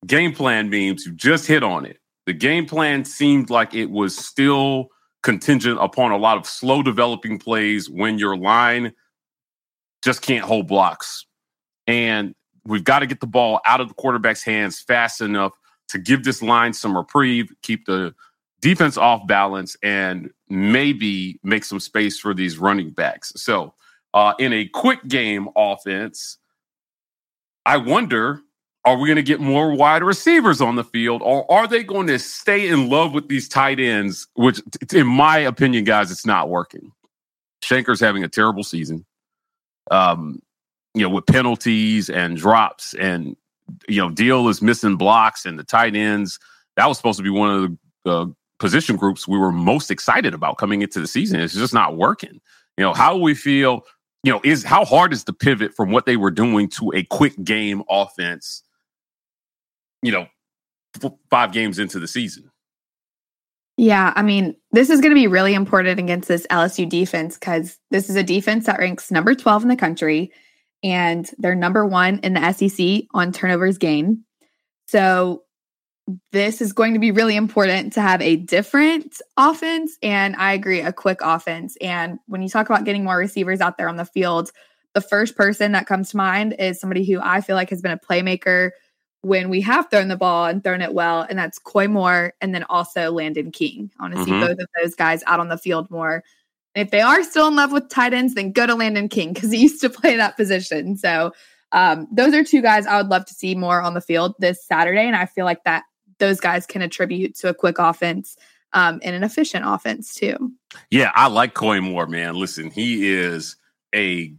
game 0.06 0.32
plan 0.32 0.70
means 0.70 1.08
you 1.08 1.12
just 1.14 1.48
hit 1.48 1.64
on 1.64 1.86
it. 1.86 1.98
The 2.28 2.34
game 2.34 2.68
plan 2.68 3.04
seemed 3.04 3.50
like 3.50 3.74
it 3.74 3.90
was 3.90 4.16
still 4.16 4.92
contingent 5.24 5.78
upon 5.82 6.12
a 6.12 6.18
lot 6.18 6.38
of 6.38 6.46
slow 6.46 6.82
developing 6.82 7.38
plays 7.38 7.90
when 7.90 8.18
your 8.18 8.36
line 8.36 8.94
just 10.04 10.22
can't 10.22 10.44
hold 10.44 10.68
blocks. 10.68 11.26
And 11.88 12.34
we've 12.66 12.84
got 12.84 13.00
to 13.00 13.08
get 13.08 13.20
the 13.20 13.28
ball 13.28 13.60
out 13.66 13.82
of 13.82 13.88
the 13.88 13.94
quarterback's 13.94 14.44
hands 14.44 14.80
fast 14.80 15.22
enough 15.22 15.54
to 15.90 16.00
give 16.00 16.24
this 16.24 16.42
line 16.42 16.74
some 16.74 16.96
reprieve, 16.96 17.52
keep 17.62 17.86
the 17.86 18.14
defense 18.62 18.98
off 18.98 19.28
balance, 19.28 19.76
and 19.84 20.32
maybe 20.50 21.40
make 21.44 21.64
some 21.66 21.80
space 21.80 22.18
for 22.20 22.34
these 22.34 22.58
running 22.58 22.92
backs. 22.92 23.34
So, 23.36 23.74
uh, 24.14 24.34
in 24.40 24.54
a 24.54 24.68
quick 24.68 25.08
game 25.08 25.50
offense, 25.56 26.38
I 27.66 27.78
wonder 27.78 28.42
are 28.84 28.98
we 28.98 29.08
going 29.08 29.18
to 29.18 29.24
get 29.24 29.40
more 29.40 29.74
wide 29.76 30.04
receivers 30.04 30.60
on 30.60 30.76
the 30.76 30.84
field, 30.84 31.22
or 31.22 31.50
are 31.52 31.68
they 31.68 31.84
going 31.84 32.08
to 32.08 32.18
stay 32.18 32.68
in 32.68 32.90
love 32.90 33.14
with 33.14 33.28
these 33.28 33.48
tight 33.48 33.80
ends? 33.80 34.28
Which, 34.34 34.60
in 34.92 35.06
my 35.06 35.38
opinion, 35.38 35.84
guys, 35.84 36.12
it's 36.12 36.26
not 36.26 36.50
working. 36.50 36.92
Shenker's 37.64 38.00
having 38.00 38.24
a 38.24 38.28
terrible 38.28 38.64
season. 38.64 39.06
Um, 39.92 40.42
you 40.96 41.04
know, 41.04 41.10
with 41.10 41.28
penalties 41.28 42.10
and 42.10 42.38
drops, 42.38 42.96
and 42.96 43.36
you 43.88 44.02
know, 44.02 44.10
Deal 44.10 44.48
is 44.50 44.62
missing 44.62 44.98
blocks, 44.98 45.46
and 45.46 45.60
the 45.60 45.64
tight 45.64 45.96
ends. 45.96 46.40
That 46.76 46.88
was 46.88 46.98
supposed 46.98 47.18
to 47.18 47.24
be 47.24 47.30
one 47.30 47.52
of 47.52 47.78
the 48.04 48.12
uh, 48.12 48.26
position 48.60 48.96
groups 48.96 49.28
we 49.28 49.38
were 49.38 49.52
most 49.52 49.92
excited 49.92 50.34
about 50.34 50.58
coming 50.58 50.82
into 50.82 51.00
the 51.00 51.08
season. 51.08 51.40
It's 51.40 51.54
just 51.54 51.74
not 51.74 51.98
working. 51.98 52.42
You 52.78 52.86
know, 52.86 52.94
how 52.94 53.16
we 53.18 53.36
feel. 53.36 53.84
You 54.24 54.32
know, 54.32 54.42
is 54.44 54.64
how 54.64 54.86
hard 54.86 55.14
is 55.14 55.24
the 55.24 55.34
pivot 55.34 55.74
from 55.74 55.90
what 55.90 56.06
they 56.06 56.16
were 56.16 56.30
doing 56.30 56.70
to 56.70 56.92
a 56.94 57.04
quick 57.06 57.34
game 57.44 57.82
offense? 57.90 58.62
You 60.02 60.12
know, 60.12 60.28
f- 61.02 61.14
five 61.30 61.52
games 61.52 61.80
into 61.80 62.00
the 62.00 62.08
season. 62.08 62.52
Yeah, 63.78 64.14
I 64.16 64.22
mean, 64.22 64.56
this 64.72 64.90
is 64.90 65.02
going 65.02 65.12
to 65.12 65.20
be 65.20 65.28
really 65.28 65.54
important 65.54 66.00
against 66.00 66.28
this 66.28 66.46
LSU 66.52 66.88
defense 66.88 67.36
because 67.36 67.80
this 67.90 68.10
is 68.10 68.16
a 68.16 68.24
defense 68.24 68.66
that 68.66 68.80
ranks 68.80 69.10
number 69.10 69.34
12 69.34 69.64
in 69.64 69.70
the 69.70 69.76
country 69.76 70.32
and 70.84 71.30
they're 71.38 71.56
number 71.56 71.86
one 71.86 72.20
in 72.20 72.34
the 72.34 72.52
SEC 72.52 73.06
on 73.14 73.32
turnovers 73.32 73.78
gained. 73.78 74.20
So, 74.88 75.44
this 76.32 76.62
is 76.62 76.74
going 76.74 76.94
to 76.94 77.00
be 77.00 77.12
really 77.12 77.36
important 77.36 77.94
to 77.94 78.02
have 78.02 78.22
a 78.22 78.36
different 78.36 79.22
offense. 79.38 79.98
And 80.02 80.36
I 80.36 80.54
agree, 80.54 80.82
a 80.82 80.92
quick 80.92 81.20
offense. 81.22 81.78
And 81.80 82.20
when 82.28 82.42
you 82.42 82.50
talk 82.50 82.68
about 82.70 82.86
getting 82.86 83.04
more 83.04 83.18
receivers 83.18 83.62
out 83.62 83.78
there 83.78 83.88
on 83.88 83.98
the 83.98 84.06
field, 84.06 84.52
the 84.94 85.02
first 85.02 85.36
person 85.38 85.72
that 85.72 85.86
comes 85.86 86.10
to 86.10 86.18
mind 86.18 86.56
is 86.60 86.80
somebody 86.80 87.06
who 87.06 87.20
I 87.22 87.42
feel 87.42 87.56
like 87.56 87.70
has 87.70 87.82
been 87.82 87.92
a 87.92 88.00
playmaker 88.00 88.72
when 89.22 89.50
we 89.50 89.62
have 89.62 89.90
thrown 89.90 90.08
the 90.08 90.18
ball 90.18 90.46
and 90.46 90.64
thrown 90.64 90.82
it 90.82 90.94
well, 90.94 91.26
and 91.30 91.38
that's 91.38 91.60
Koy 91.60 91.88
Moore 91.88 92.34
and 92.42 92.54
then 92.56 92.64
also 92.64 93.12
Landen 93.12 93.52
King. 93.52 93.92
I 94.00 94.04
want 94.04 94.14
to 94.16 94.20
mm-hmm. 94.22 94.42
see 94.42 94.48
both 94.48 94.60
of 94.60 94.68
those 94.82 94.96
guys 94.96 95.24
out 95.28 95.40
on 95.40 95.50
the 95.50 95.58
field 95.58 95.90
more. 95.92 96.24
And 96.74 96.86
if 96.86 96.92
they 96.92 97.02
are 97.02 97.24
still 97.24 97.48
in 97.48 97.56
love 97.56 97.72
with 97.72 97.90
tight 97.90 98.14
ends, 98.14 98.34
then 98.34 98.52
go 98.52 98.66
to 98.66 98.76
Landen 98.76 99.10
King 99.10 99.34
because 99.34 99.52
he 99.52 99.58
used 99.62 99.82
to 99.82 99.90
play 99.90 100.16
that 100.16 100.38
position. 100.38 100.98
So 100.98 101.34
um, 101.72 102.08
those 102.12 102.34
are 102.34 102.44
two 102.44 102.62
guys 102.62 102.86
I 102.86 102.98
would 102.98 103.12
love 103.12 103.26
to 103.26 103.34
see 103.34 103.56
more 103.56 103.82
on 103.82 103.94
the 103.94 104.02
field 104.02 104.36
this 104.40 104.66
Saturday. 104.66 105.06
And 105.06 105.16
I 105.16 105.26
feel 105.26 105.46
like 105.46 105.64
that 105.66 105.84
those 106.20 106.40
guys 106.40 106.66
can 106.66 106.82
attribute 106.82 107.36
to 107.36 107.50
a 107.50 107.54
quick 107.54 107.80
offense 107.80 108.38
um, 108.74 109.00
and 109.04 109.16
an 109.16 109.24
efficient 109.24 109.66
offense 109.68 110.14
too. 110.14 110.52
Yeah, 110.90 111.12
I 111.16 111.28
like 111.28 111.54
Koy 111.54 111.82
Moore, 111.82 112.08
man. 112.08 112.36
Listen, 112.36 112.70
he 112.70 113.12
is 113.12 113.58
a 113.94 114.34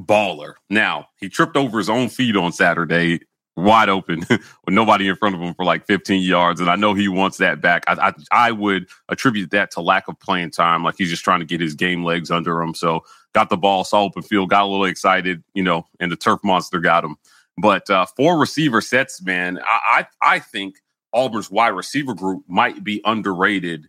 baller. 0.00 0.54
Now, 0.70 1.08
he 1.20 1.28
tripped 1.28 1.56
over 1.56 1.78
his 1.78 1.90
own 1.90 2.08
feet 2.08 2.36
on 2.36 2.52
Saturday, 2.52 3.20
wide 3.58 3.88
open, 3.88 4.20
with 4.28 4.40
nobody 4.68 5.08
in 5.08 5.16
front 5.16 5.34
of 5.34 5.40
him 5.40 5.54
for 5.54 5.64
like 5.64 5.86
15 5.86 6.22
yards. 6.22 6.60
And 6.60 6.70
I 6.70 6.76
know 6.76 6.94
he 6.94 7.08
wants 7.08 7.38
that 7.38 7.60
back. 7.60 7.84
I, 7.86 8.08
I, 8.08 8.48
I 8.48 8.52
would 8.52 8.88
attribute 9.08 9.50
that 9.50 9.70
to 9.72 9.80
lack 9.80 10.08
of 10.08 10.18
playing 10.20 10.50
time. 10.50 10.84
Like 10.84 10.96
he's 10.96 11.10
just 11.10 11.24
trying 11.24 11.40
to 11.40 11.46
get 11.46 11.60
his 11.60 11.74
game 11.74 12.04
legs 12.04 12.30
under 12.30 12.60
him. 12.62 12.74
So 12.74 13.04
got 13.34 13.50
the 13.50 13.56
ball, 13.56 13.84
saw 13.84 14.02
open 14.02 14.22
field, 14.22 14.50
got 14.50 14.62
a 14.62 14.66
little 14.66 14.84
excited, 14.84 15.42
you 15.54 15.62
know, 15.62 15.86
and 16.00 16.10
the 16.10 16.16
turf 16.16 16.40
monster 16.44 16.80
got 16.80 17.04
him. 17.04 17.16
But 17.60 17.90
uh, 17.90 18.06
four 18.16 18.38
receiver 18.38 18.80
sets, 18.80 19.20
man, 19.22 19.58
I, 19.66 20.06
I, 20.22 20.34
I 20.36 20.38
think 20.38 20.76
Auburn's 21.12 21.50
wide 21.50 21.68
receiver 21.68 22.14
group 22.14 22.44
might 22.48 22.84
be 22.84 23.00
underrated 23.04 23.88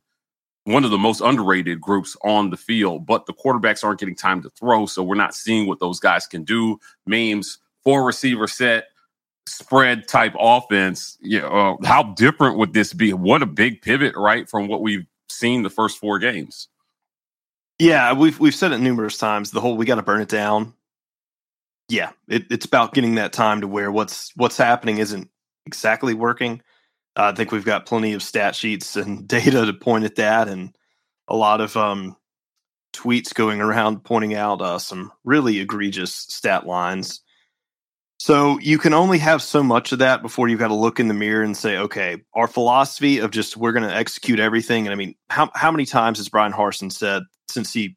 one 0.65 0.85
of 0.85 0.91
the 0.91 0.97
most 0.97 1.21
underrated 1.21 1.81
groups 1.81 2.15
on 2.23 2.51
the 2.51 2.57
field, 2.57 3.05
but 3.05 3.25
the 3.25 3.33
quarterbacks 3.33 3.83
aren't 3.83 3.99
getting 3.99 4.15
time 4.15 4.41
to 4.43 4.49
throw. 4.51 4.85
So 4.85 5.01
we're 5.01 5.15
not 5.15 5.33
seeing 5.33 5.67
what 5.67 5.79
those 5.79 5.99
guys 5.99 6.27
can 6.27 6.43
do. 6.43 6.79
Memes, 7.07 7.57
four 7.83 8.05
receiver 8.05 8.47
set, 8.47 8.88
spread 9.49 10.07
type 10.07 10.33
offense. 10.39 11.17
Yeah, 11.21 11.47
uh, 11.47 11.75
how 11.83 12.03
different 12.03 12.57
would 12.57 12.73
this 12.73 12.93
be? 12.93 13.13
What 13.13 13.41
a 13.41 13.45
big 13.45 13.81
pivot, 13.81 14.15
right, 14.15 14.49
from 14.49 14.67
what 14.67 14.81
we've 14.81 15.05
seen 15.29 15.63
the 15.63 15.69
first 15.69 15.97
four 15.97 16.19
games. 16.19 16.67
Yeah, 17.77 18.13
we've 18.13 18.39
we've 18.39 18.55
said 18.55 18.71
it 18.71 18.79
numerous 18.79 19.17
times. 19.17 19.51
The 19.51 19.61
whole 19.61 19.77
we 19.77 19.85
got 19.85 19.95
to 19.95 20.01
burn 20.01 20.21
it 20.21 20.29
down. 20.29 20.73
Yeah, 21.87 22.11
it, 22.27 22.45
it's 22.51 22.65
about 22.65 22.93
getting 22.93 23.15
that 23.15 23.33
time 23.33 23.61
to 23.61 23.67
where 23.67 23.91
what's 23.91 24.31
what's 24.35 24.57
happening 24.57 24.97
isn't 24.97 25.29
exactly 25.65 26.13
working. 26.13 26.61
I 27.15 27.31
think 27.31 27.51
we've 27.51 27.65
got 27.65 27.85
plenty 27.85 28.13
of 28.13 28.23
stat 28.23 28.55
sheets 28.55 28.95
and 28.95 29.27
data 29.27 29.65
to 29.65 29.73
point 29.73 30.03
at 30.03 30.15
that, 30.15 30.47
and 30.47 30.75
a 31.27 31.35
lot 31.35 31.61
of 31.61 31.75
um, 31.77 32.15
tweets 32.93 33.33
going 33.33 33.61
around 33.61 34.03
pointing 34.03 34.35
out 34.35 34.61
uh, 34.61 34.79
some 34.79 35.11
really 35.23 35.59
egregious 35.59 36.13
stat 36.13 36.65
lines. 36.65 37.21
So 38.19 38.59
you 38.59 38.77
can 38.77 38.93
only 38.93 39.17
have 39.19 39.41
so 39.41 39.63
much 39.63 39.91
of 39.91 39.99
that 39.99 40.21
before 40.21 40.49
you've 40.49 40.59
got 40.59 40.67
to 40.67 40.75
look 40.75 40.99
in 40.99 41.07
the 41.07 41.13
mirror 41.13 41.41
and 41.41 41.55
say, 41.55 41.77
okay, 41.77 42.21
our 42.33 42.47
philosophy 42.47 43.19
of 43.19 43.31
just 43.31 43.55
we're 43.55 43.71
going 43.71 43.87
to 43.87 43.95
execute 43.95 44.39
everything. 44.39 44.85
And 44.85 44.93
I 44.93 44.95
mean, 44.95 45.15
how 45.29 45.49
how 45.55 45.71
many 45.71 45.85
times 45.85 46.17
has 46.17 46.29
Brian 46.29 46.51
Harsin 46.51 46.91
said 46.91 47.23
since 47.49 47.71
he 47.71 47.95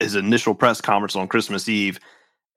his 0.00 0.14
initial 0.14 0.54
press 0.54 0.80
conference 0.80 1.16
on 1.16 1.28
Christmas 1.28 1.68
Eve, 1.68 1.98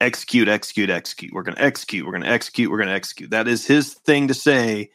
execute, 0.01 0.49
execute, 0.49 0.89
execute. 0.89 1.31
We're 1.33 1.43
going 1.43 1.55
to 1.55 1.63
execute. 1.63 2.05
We're 2.05 2.11
going 2.11 2.23
to 2.23 2.29
execute. 2.29 2.69
We're 2.69 2.77
going 2.77 2.89
to 2.89 2.95
execute. 2.95 3.29
That 3.29 3.47
is 3.47 3.65
his 3.65 3.93
thing 3.93 4.27
to 4.27 4.33
say 4.33 4.89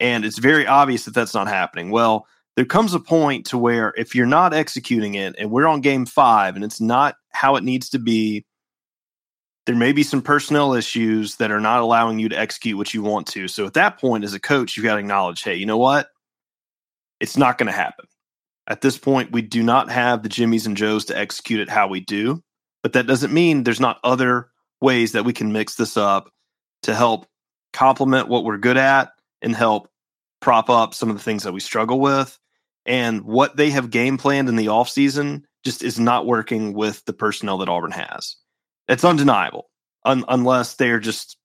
and 0.00 0.24
it's 0.24 0.38
very 0.38 0.66
obvious 0.66 1.04
that 1.04 1.14
that's 1.14 1.34
not 1.34 1.48
happening. 1.48 1.90
Well, 1.90 2.26
there 2.54 2.64
comes 2.64 2.94
a 2.94 3.00
point 3.00 3.46
to 3.46 3.58
where 3.58 3.94
if 3.96 4.14
you're 4.14 4.26
not 4.26 4.54
executing 4.54 5.14
it 5.14 5.34
and 5.38 5.50
we're 5.50 5.66
on 5.66 5.80
game 5.80 6.06
5 6.06 6.56
and 6.56 6.64
it's 6.64 6.80
not 6.80 7.16
how 7.30 7.56
it 7.56 7.64
needs 7.64 7.88
to 7.90 7.98
be, 7.98 8.44
there 9.66 9.76
may 9.76 9.92
be 9.92 10.04
some 10.04 10.22
personnel 10.22 10.74
issues 10.74 11.36
that 11.36 11.50
are 11.50 11.60
not 11.60 11.80
allowing 11.80 12.18
you 12.18 12.28
to 12.28 12.38
execute 12.38 12.78
what 12.78 12.94
you 12.94 13.02
want 13.02 13.26
to. 13.28 13.48
So 13.48 13.66
at 13.66 13.74
that 13.74 13.98
point 14.00 14.24
as 14.24 14.32
a 14.32 14.40
coach, 14.40 14.76
you've 14.76 14.84
got 14.84 14.94
to 14.94 15.00
acknowledge, 15.00 15.42
hey, 15.42 15.56
you 15.56 15.66
know 15.66 15.76
what? 15.76 16.08
It's 17.20 17.36
not 17.36 17.58
going 17.58 17.66
to 17.66 17.72
happen. 17.72 18.06
At 18.68 18.80
this 18.80 18.96
point, 18.96 19.32
we 19.32 19.42
do 19.42 19.62
not 19.62 19.90
have 19.90 20.22
the 20.22 20.28
Jimmies 20.28 20.66
and 20.66 20.76
Joes 20.76 21.04
to 21.06 21.18
execute 21.18 21.60
it 21.60 21.68
how 21.68 21.88
we 21.88 22.00
do, 22.00 22.42
but 22.82 22.92
that 22.94 23.06
doesn't 23.06 23.32
mean 23.32 23.64
there's 23.64 23.80
not 23.80 24.00
other 24.04 24.48
ways 24.80 25.12
that 25.12 25.24
we 25.24 25.32
can 25.32 25.52
mix 25.52 25.74
this 25.74 25.96
up 25.96 26.30
to 26.82 26.94
help 26.94 27.26
complement 27.72 28.28
what 28.28 28.44
we're 28.44 28.58
good 28.58 28.76
at 28.76 29.12
and 29.42 29.54
help 29.54 29.88
prop 30.40 30.70
up 30.70 30.94
some 30.94 31.10
of 31.10 31.16
the 31.16 31.22
things 31.22 31.42
that 31.42 31.52
we 31.52 31.60
struggle 31.60 32.00
with. 32.00 32.38
And 32.84 33.22
what 33.22 33.56
they 33.56 33.70
have 33.70 33.90
game 33.90 34.16
planned 34.16 34.48
in 34.48 34.56
the 34.56 34.66
offseason 34.66 35.42
just 35.64 35.82
is 35.82 35.98
not 35.98 36.26
working 36.26 36.72
with 36.72 37.04
the 37.04 37.12
personnel 37.12 37.58
that 37.58 37.68
Auburn 37.68 37.90
has. 37.90 38.36
It's 38.88 39.04
undeniable, 39.04 39.68
un- 40.04 40.24
unless 40.28 40.74
they're 40.74 41.00
just, 41.00 41.36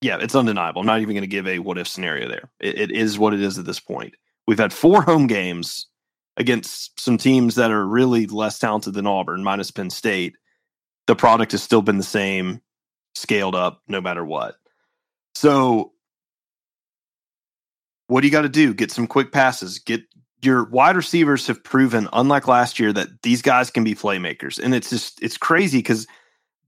yeah, 0.00 0.18
it's 0.20 0.34
undeniable. 0.34 0.80
I'm 0.80 0.86
not 0.86 1.00
even 1.00 1.14
going 1.14 1.22
to 1.22 1.26
give 1.26 1.46
a 1.46 1.58
what 1.58 1.78
if 1.78 1.88
scenario 1.88 2.28
there. 2.28 2.50
It, 2.60 2.78
it 2.78 2.90
is 2.90 3.18
what 3.18 3.34
it 3.34 3.40
is 3.40 3.58
at 3.58 3.64
this 3.64 3.80
point. 3.80 4.14
We've 4.46 4.58
had 4.58 4.72
four 4.72 5.02
home 5.02 5.26
games 5.26 5.86
against 6.36 6.98
some 6.98 7.18
teams 7.18 7.56
that 7.56 7.70
are 7.70 7.86
really 7.86 8.26
less 8.26 8.58
talented 8.58 8.94
than 8.94 9.06
Auburn, 9.06 9.42
minus 9.42 9.70
Penn 9.70 9.90
State. 9.90 10.36
The 11.06 11.16
product 11.16 11.52
has 11.52 11.62
still 11.62 11.82
been 11.82 11.98
the 11.98 12.02
same, 12.04 12.62
scaled 13.14 13.54
up 13.54 13.82
no 13.88 14.00
matter 14.00 14.24
what. 14.24 14.56
So 15.34 15.92
what 18.06 18.22
do 18.22 18.26
you 18.26 18.32
got 18.32 18.42
to 18.42 18.48
do? 18.48 18.74
Get 18.74 18.90
some 18.90 19.06
quick 19.06 19.32
passes. 19.32 19.78
Get 19.78 20.02
your 20.42 20.64
wide 20.64 20.96
receivers 20.96 21.46
have 21.46 21.62
proven, 21.62 22.08
unlike 22.12 22.48
last 22.48 22.78
year, 22.78 22.92
that 22.92 23.22
these 23.22 23.42
guys 23.42 23.70
can 23.70 23.84
be 23.84 23.94
playmakers. 23.94 24.58
And 24.58 24.74
it's 24.74 24.90
just 24.90 25.22
it's 25.22 25.36
crazy 25.36 25.78
because 25.78 26.06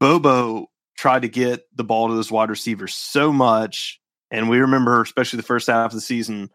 Bobo 0.00 0.66
tried 0.96 1.22
to 1.22 1.28
get 1.28 1.64
the 1.74 1.84
ball 1.84 2.08
to 2.08 2.14
those 2.14 2.30
wide 2.30 2.50
receivers 2.50 2.94
so 2.94 3.32
much. 3.32 4.00
And 4.30 4.48
we 4.48 4.58
remember, 4.58 5.00
especially 5.02 5.36
the 5.36 5.42
first 5.44 5.66
half 5.66 5.90
of 5.90 5.94
the 5.94 6.00
season, 6.00 6.50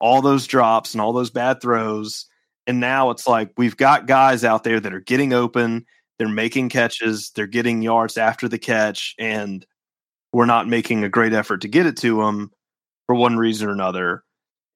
all 0.00 0.22
those 0.22 0.46
drops 0.46 0.94
and 0.94 1.00
all 1.00 1.12
those 1.12 1.30
bad 1.30 1.60
throws. 1.60 2.26
And 2.66 2.80
now 2.80 3.10
it's 3.10 3.26
like 3.26 3.52
we've 3.56 3.76
got 3.76 4.06
guys 4.06 4.44
out 4.44 4.64
there 4.64 4.80
that 4.80 4.94
are 4.94 5.00
getting 5.00 5.32
open, 5.32 5.86
they're 6.18 6.28
making 6.28 6.68
catches, 6.68 7.30
they're 7.34 7.46
getting 7.46 7.82
yards 7.82 8.16
after 8.16 8.48
the 8.48 8.58
catch, 8.58 9.14
and 9.18 9.64
we're 10.32 10.46
not 10.46 10.68
making 10.68 11.02
a 11.02 11.08
great 11.08 11.32
effort 11.32 11.62
to 11.62 11.68
get 11.68 11.86
it 11.86 11.96
to 11.98 12.18
them 12.22 12.50
for 13.06 13.14
one 13.14 13.36
reason 13.36 13.68
or 13.68 13.72
another. 13.72 14.22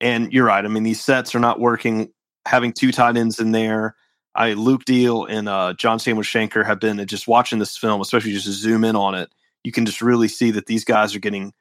And 0.01 0.33
you're 0.33 0.47
right. 0.47 0.65
I 0.65 0.69
mean, 0.69 0.83
these 0.83 1.01
sets 1.01 1.35
are 1.35 1.41
not 1.41 1.61
working. 1.61 2.11
Having 2.47 2.73
two 2.73 2.93
tight 2.93 3.17
ends 3.17 3.39
in 3.39 3.53
there, 3.53 3.95
I 4.35 4.55
Luke 4.55 4.85
Deal 4.85 5.25
and 5.25 5.49
uh, 5.49 5.75
John 5.75 5.99
Samuel 5.99 6.25
Shenker 6.25 6.65
have 6.65 6.81
been 6.81 7.05
just 7.07 7.29
watching 7.29 7.59
this 7.59 7.77
film, 7.77 8.01
especially 8.01 8.33
just 8.33 8.47
to 8.47 8.53
zoom 8.53 8.85
in 8.85 8.97
on 8.97 9.15
it. 9.15 9.31
You 9.63 9.73
can 9.73 9.87
just 9.87 10.03
really 10.03 10.29
see 10.29 10.51
that 10.53 10.67
these 10.67 10.85
guys 10.85 11.15
are 11.15 11.21
getting 11.21 11.53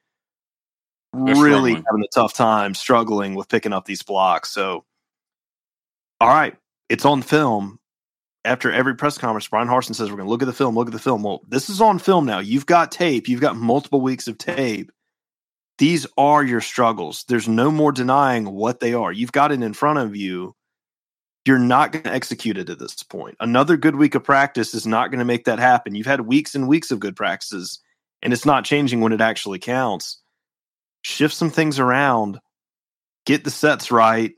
They're 1.13 1.36
really 1.36 1.72
struggling. 1.72 1.86
having 1.89 2.03
a 2.03 2.13
tough 2.13 2.34
time 2.34 2.74
struggling 2.74 3.36
with 3.36 3.48
picking 3.48 3.74
up 3.74 3.86
these 3.86 4.03
blocks. 4.03 4.50
So, 4.50 4.84
all 6.20 6.30
right, 6.30 6.56
it's 6.89 7.06
on 7.06 7.22
film. 7.22 7.80
After 8.46 8.70
every 8.70 8.96
press 8.96 9.18
conference, 9.18 9.48
Brian 9.48 9.70
Harsin 9.70 9.96
says, 9.96 10.10
We're 10.10 10.18
going 10.18 10.27
to 10.27 10.32
look 10.32 10.42
at 10.42 10.48
the 10.48 10.53
film, 10.53 10.75
look 10.75 10.88
at 10.88 10.94
the 10.94 11.00
film. 11.00 11.24
Well, 11.24 11.42
this 11.48 11.70
is 11.70 11.80
on 11.80 11.98
film 11.98 12.25
now. 12.25 12.39
You've 12.39 12.65
got 12.65 12.92
tape, 12.92 13.30
you've 13.30 13.39
got 13.39 13.56
multiple 13.56 14.01
weeks 14.01 14.27
of 14.27 14.38
tape 14.38 14.92
these 15.77 16.06
are 16.18 16.44
your 16.44 16.62
struggles. 16.62 17.25
There's 17.27 17.48
no 17.48 17.72
more 17.72 17.92
denying 17.92 18.51
what 18.51 18.80
they 18.80 18.94
are. 18.94 19.12
You've 19.12 19.32
got 19.32 19.51
it 19.51 19.62
in 19.62 19.74
front 19.74 20.00
of 20.00 20.15
you. 20.15 20.56
You're 21.45 21.59
not 21.59 21.91
going 21.91 22.03
to 22.03 22.13
execute 22.13 22.57
it 22.57 22.69
at 22.69 22.79
this 22.79 23.03
point. 23.03 23.35
Another 23.39 23.75
good 23.75 23.95
week 23.95 24.15
of 24.15 24.23
practice 24.23 24.73
is 24.73 24.88
not 24.88 25.12
going 25.12 25.19
to 25.19 25.25
make 25.25 25.45
that 25.45 25.59
happen. 25.59 25.95
You've 25.95 26.05
had 26.05 26.21
weeks 26.21 26.55
and 26.55 26.67
weeks 26.67 26.89
of 26.89 27.00
good 27.00 27.15
practices, 27.15 27.79
and 28.21 28.31
it's 28.31 28.45
not 28.45 28.63
changing 28.65 29.01
when 29.01 29.12
it 29.12 29.21
actually 29.21 29.59
counts. 29.59 30.21
Shift 31.01 31.33
some 31.33 31.50
things 31.50 31.79
around, 31.79 32.39
get 33.25 33.43
the 33.43 33.51
sets 33.51 33.91
right, 33.91 34.33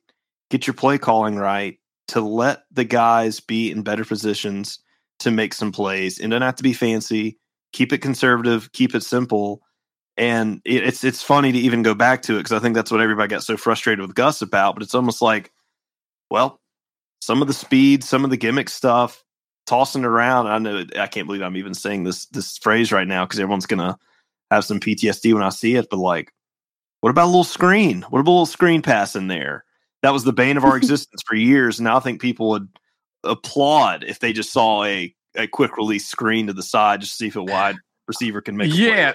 get 0.49 0.65
your 0.65 0.73
play 0.73 0.97
calling 0.97 1.35
right 1.35 1.79
to 2.07 2.21
let 2.21 2.63
the 2.71 2.83
guys 2.83 3.39
be 3.39 3.71
in 3.71 3.83
better 3.83 4.05
positions 4.05 4.79
to 5.19 5.29
make 5.29 5.53
some 5.53 5.71
plays. 5.71 6.19
And 6.19 6.31
don't 6.31 6.41
have 6.41 6.55
to 6.55 6.63
be 6.63 6.73
fancy. 6.73 7.37
Keep 7.71 7.93
it 7.93 7.99
conservative, 7.99 8.71
keep 8.71 8.95
it 8.95 9.03
simple 9.03 9.61
and 10.17 10.61
it's 10.63 11.03
it's 11.03 11.21
funny 11.21 11.51
to 11.51 11.57
even 11.57 11.83
go 11.83 11.93
back 11.93 12.21
to 12.23 12.35
it 12.35 12.39
because 12.39 12.53
I 12.53 12.59
think 12.59 12.75
that's 12.75 12.91
what 12.91 13.01
everybody 13.01 13.27
got 13.27 13.43
so 13.43 13.57
frustrated 13.57 14.01
with 14.01 14.15
Gus 14.15 14.41
about. 14.41 14.75
But 14.75 14.83
it's 14.83 14.95
almost 14.95 15.21
like, 15.21 15.51
well, 16.29 16.59
some 17.25 17.41
of 17.41 17.47
the 17.47 17.53
speed, 17.53 18.03
some 18.03 18.23
of 18.23 18.29
the 18.29 18.37
gimmick 18.37 18.69
stuff, 18.69 19.23
tossing 19.65 20.05
around. 20.05 20.47
I 20.47 20.59
know 20.59 20.85
I 20.97 21.07
can't 21.07 21.27
believe 21.27 21.41
I'm 21.41 21.57
even 21.57 21.73
saying 21.73 22.03
this 22.03 22.27
this 22.27 22.57
phrase 22.57 22.91
right 22.91 23.07
now 23.07 23.25
because 23.25 23.39
everyone's 23.39 23.65
gonna 23.65 23.97
have 24.51 24.65
some 24.65 24.79
PTSD 24.79 25.33
when 25.33 25.43
I 25.43 25.49
see 25.49 25.75
it. 25.75 25.87
But 25.89 25.97
like, 25.97 26.31
what 27.01 27.09
about 27.09 27.25
a 27.25 27.27
little 27.27 27.43
screen? 27.43 28.03
What 28.03 28.19
about 28.19 28.31
a 28.31 28.33
little 28.33 28.45
screen 28.45 28.81
pass 28.81 29.15
in 29.15 29.27
there? 29.27 29.65
That 30.03 30.13
was 30.13 30.23
the 30.23 30.33
bane 30.33 30.57
of 30.57 30.65
our 30.65 30.77
existence 30.77 31.21
for 31.25 31.35
years. 31.35 31.79
And 31.79 31.85
now 31.85 31.97
I 31.97 31.99
think 31.99 32.21
people 32.21 32.49
would 32.49 32.69
applaud 33.23 34.03
if 34.03 34.19
they 34.19 34.31
just 34.31 34.53
saw 34.53 34.83
a 34.83 35.13
a 35.35 35.47
quick 35.47 35.77
release 35.77 36.07
screen 36.07 36.47
to 36.47 36.53
the 36.53 36.63
side 36.63 37.01
just 37.01 37.13
to 37.13 37.17
see 37.17 37.27
if 37.27 37.35
a 37.35 37.43
wide 37.43 37.75
receiver 38.07 38.41
can 38.41 38.55
make. 38.55 38.71
yeah, 38.73 39.13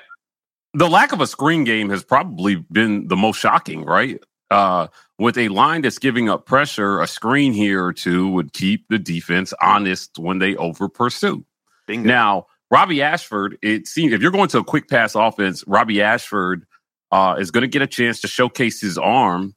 the 0.74 0.88
lack 0.88 1.12
of 1.12 1.20
a 1.20 1.26
screen 1.26 1.64
game 1.64 1.88
has 1.90 2.04
probably 2.04 2.56
been 2.72 3.08
the 3.08 3.16
most 3.16 3.38
shocking, 3.38 3.84
right? 3.84 4.22
Uh, 4.50 4.88
with 5.18 5.38
a 5.38 5.48
line 5.48 5.82
that's 5.82 5.98
giving 5.98 6.28
up 6.28 6.46
pressure, 6.46 7.00
a 7.00 7.06
screen 7.06 7.52
here 7.52 7.84
or 7.84 7.92
two 7.92 8.28
would 8.30 8.52
keep 8.52 8.88
the 8.88 8.98
defense 8.98 9.52
honest 9.60 10.18
when 10.18 10.38
they 10.38 10.56
over 10.56 10.88
pursue. 10.88 11.44
Bingo. 11.86 12.08
Now, 12.08 12.46
Robbie 12.70 13.02
Ashford, 13.02 13.58
it 13.62 13.86
seems 13.86 14.12
if 14.12 14.22
you're 14.22 14.30
going 14.30 14.48
to 14.48 14.58
a 14.58 14.64
quick 14.64 14.88
pass 14.88 15.14
offense, 15.14 15.62
Robbie 15.66 16.02
Ashford 16.02 16.66
uh, 17.12 17.36
is 17.38 17.50
going 17.50 17.62
to 17.62 17.68
get 17.68 17.82
a 17.82 17.86
chance 17.86 18.20
to 18.20 18.28
showcase 18.28 18.80
his 18.80 18.96
arm 18.96 19.54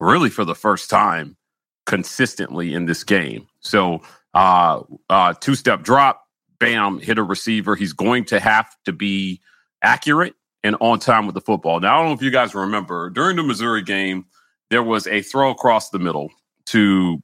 really 0.00 0.30
for 0.30 0.44
the 0.44 0.54
first 0.54 0.90
time 0.90 1.36
consistently 1.84 2.74
in 2.74 2.86
this 2.86 3.04
game. 3.04 3.46
So, 3.60 4.02
uh, 4.34 4.82
uh, 5.08 5.34
two 5.34 5.54
step 5.54 5.82
drop, 5.82 6.24
bam, 6.58 6.98
hit 6.98 7.18
a 7.18 7.22
receiver. 7.22 7.76
He's 7.76 7.92
going 7.92 8.24
to 8.26 8.40
have 8.40 8.74
to 8.84 8.92
be 8.92 9.40
accurate 9.82 10.34
and 10.66 10.76
on 10.80 10.98
time 10.98 11.26
with 11.26 11.34
the 11.34 11.40
football. 11.40 11.80
Now, 11.80 11.94
I 11.94 11.98
don't 11.98 12.08
know 12.08 12.14
if 12.14 12.22
you 12.22 12.30
guys 12.32 12.54
remember 12.54 13.10
during 13.10 13.36
the 13.36 13.42
Missouri 13.44 13.82
game, 13.82 14.26
there 14.70 14.82
was 14.82 15.06
a 15.06 15.22
throw 15.22 15.50
across 15.50 15.90
the 15.90 15.98
middle 16.00 16.30
to, 16.66 17.22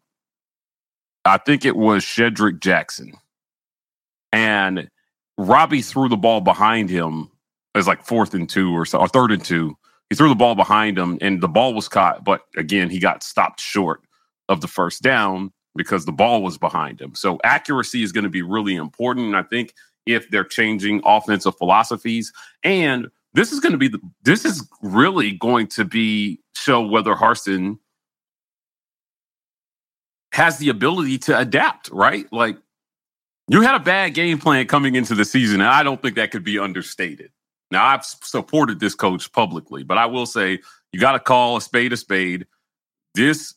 I 1.25 1.39
think 1.39 1.65
it 1.65 1.77
was 1.77 2.05
Shedrick 2.05 2.61
Jackson. 2.61 3.15
and 4.33 4.89
Robbie 5.39 5.83
threw 5.83 6.09
the 6.09 6.17
ball 6.17 6.41
behind 6.41 6.91
him. 6.91 7.31
It 7.75 7.79
was 7.79 7.87
like 7.87 8.05
fourth 8.05 8.35
and 8.35 8.49
two 8.49 8.73
or 8.77 8.85
so, 8.85 8.99
or 8.99 9.09
third 9.09 9.33
and 9.33 9.45
two. 9.45 9.77
He 10.11 10.17
threw 10.17 10.29
the 10.29 10.35
ball 10.35 10.55
behind 10.55 10.99
him, 10.99 11.19
and 11.21 11.41
the 11.43 11.49
ball 11.49 11.75
was 11.75 11.89
caught. 11.89 12.25
But 12.25 12.43
again, 12.57 12.91
he 12.91 12.99
got 12.99 13.23
stopped 13.23 13.61
short 13.61 14.03
of 14.49 14.61
the 14.61 14.69
first 14.69 15.03
down 15.03 15.53
because 15.75 16.05
the 16.05 16.13
ball 16.13 16.43
was 16.43 16.59
behind 16.59 17.01
him. 17.01 17.15
So 17.15 17.39
accuracy 17.45 18.03
is 18.03 18.13
going 18.13 18.25
to 18.25 18.31
be 18.31 18.43
really 18.43 18.77
important. 18.77 19.27
And 19.27 19.37
I 19.37 19.43
think 19.43 19.73
if 20.05 20.31
they're 20.31 20.45
changing 20.45 21.01
offensive 21.05 21.57
philosophies, 21.57 22.33
and 22.63 23.09
this 23.35 23.53
is 23.53 23.61
going 23.61 23.73
to 23.73 23.79
be 23.79 23.89
the, 23.89 24.01
this 24.23 24.45
is 24.45 24.69
really 24.83 25.33
going 25.33 25.67
to 25.69 25.85
be 25.85 26.41
show 26.55 26.83
whether 26.87 27.15
Harsin 27.15 27.79
has 30.33 30.59
the 30.59 30.69
ability 30.69 31.19
to 31.19 31.39
adapt, 31.39 31.91
right? 31.91 32.31
Like 32.33 32.57
you 33.49 33.61
had 33.63 33.75
a 33.75 33.81
bad 33.81 34.15
game 34.15 34.39
plan 34.39 34.67
coming 34.67 34.95
into 34.95 35.15
the 35.15 35.25
season, 35.25 35.61
and 35.61 35.71
I 35.71 35.83
don't 35.83 36.01
think 36.01 36.17
that 36.17 36.31
could 36.31 36.45
be 36.45 36.59
understated. 36.59 37.31
Now, 37.71 37.87
I've 37.87 38.05
supported 38.05 38.81
this 38.81 38.95
coach 38.95 39.33
publicly, 39.33 39.83
but 39.83 39.97
I 39.97 40.07
will 40.07 40.27
say 40.27 40.59
you 40.93 41.01
got 41.01 41.13
to 41.13 41.19
call 41.19 41.57
a 41.57 41.61
spade 41.61 41.93
a 41.93 41.97
spade. 41.97 42.47
This 43.15 43.55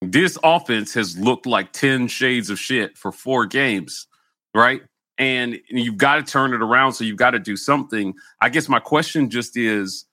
this 0.00 0.38
offense 0.44 0.94
has 0.94 1.18
looked 1.18 1.46
like 1.46 1.72
10 1.72 2.06
shades 2.08 2.50
of 2.50 2.58
shit 2.60 2.96
for 2.96 3.10
four 3.10 3.46
games, 3.46 4.06
right? 4.54 4.82
And 5.18 5.60
you've 5.68 5.96
got 5.96 6.16
to 6.16 6.22
turn 6.22 6.54
it 6.54 6.62
around. 6.62 6.92
So 6.92 7.04
you've 7.04 7.16
got 7.16 7.32
to 7.32 7.40
do 7.40 7.56
something. 7.56 8.14
I 8.40 8.48
guess 8.48 8.68
my 8.68 8.78
question 8.78 9.30
just 9.30 9.56
is 9.56 10.04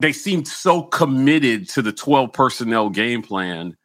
they 0.00 0.12
seemed 0.12 0.48
so 0.48 0.82
committed 0.82 1.68
to 1.70 1.82
the 1.82 1.92
12 1.92 2.32
personnel 2.32 2.88
game 2.88 3.22
plan 3.22 3.76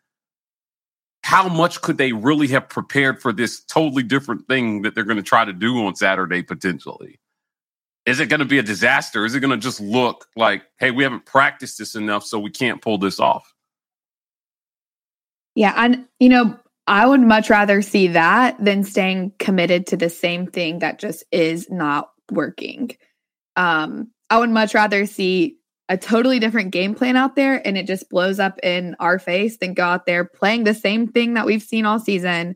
how 1.25 1.49
much 1.49 1.81
could 1.81 1.97
they 1.97 2.11
really 2.11 2.47
have 2.49 2.69
prepared 2.69 3.19
for 3.19 3.33
this 3.33 3.63
totally 3.63 4.03
different 4.03 4.47
thing 4.47 4.83
that 4.83 4.93
they're 4.93 5.03
going 5.03 5.17
to 5.17 5.23
try 5.23 5.43
to 5.43 5.53
do 5.53 5.83
on 5.83 5.95
Saturday 5.95 6.43
potentially? 6.43 7.19
Is 8.05 8.19
it 8.19 8.29
going 8.29 8.41
to 8.41 8.45
be 8.45 8.59
a 8.59 8.63
disaster? 8.63 9.25
Is 9.25 9.33
it 9.33 9.39
going 9.39 9.49
to 9.49 9.57
just 9.57 9.81
look 9.81 10.27
like, 10.35 10.61
hey, 10.77 10.91
we 10.91 11.01
haven't 11.01 11.25
practiced 11.25 11.79
this 11.79 11.95
enough, 11.95 12.23
so 12.23 12.37
we 12.37 12.51
can't 12.51 12.79
pull 12.79 12.99
this 12.99 13.19
off? 13.19 13.55
Yeah. 15.55 15.73
And, 15.75 16.05
you 16.19 16.29
know, 16.29 16.59
I 16.87 17.05
would 17.05 17.21
much 17.21 17.49
rather 17.49 17.81
see 17.81 18.07
that 18.07 18.63
than 18.63 18.83
staying 18.83 19.33
committed 19.39 19.87
to 19.87 19.97
the 19.97 20.09
same 20.09 20.47
thing 20.47 20.79
that 20.79 20.99
just 20.99 21.23
is 21.31 21.69
not 21.69 22.11
working. 22.31 22.91
Um, 23.55 24.11
I 24.29 24.39
would 24.39 24.49
much 24.49 24.73
rather 24.73 25.05
see 25.05 25.57
a 25.89 25.97
totally 25.97 26.39
different 26.39 26.71
game 26.71 26.95
plan 26.95 27.15
out 27.15 27.35
there 27.35 27.65
and 27.65 27.77
it 27.77 27.87
just 27.87 28.09
blows 28.09 28.39
up 28.39 28.59
in 28.63 28.95
our 28.99 29.19
face 29.19 29.57
than 29.57 29.73
go 29.73 29.83
out 29.83 30.05
there 30.05 30.25
playing 30.25 30.63
the 30.63 30.73
same 30.73 31.07
thing 31.07 31.35
that 31.35 31.45
we've 31.45 31.61
seen 31.61 31.85
all 31.85 31.99
season 31.99 32.55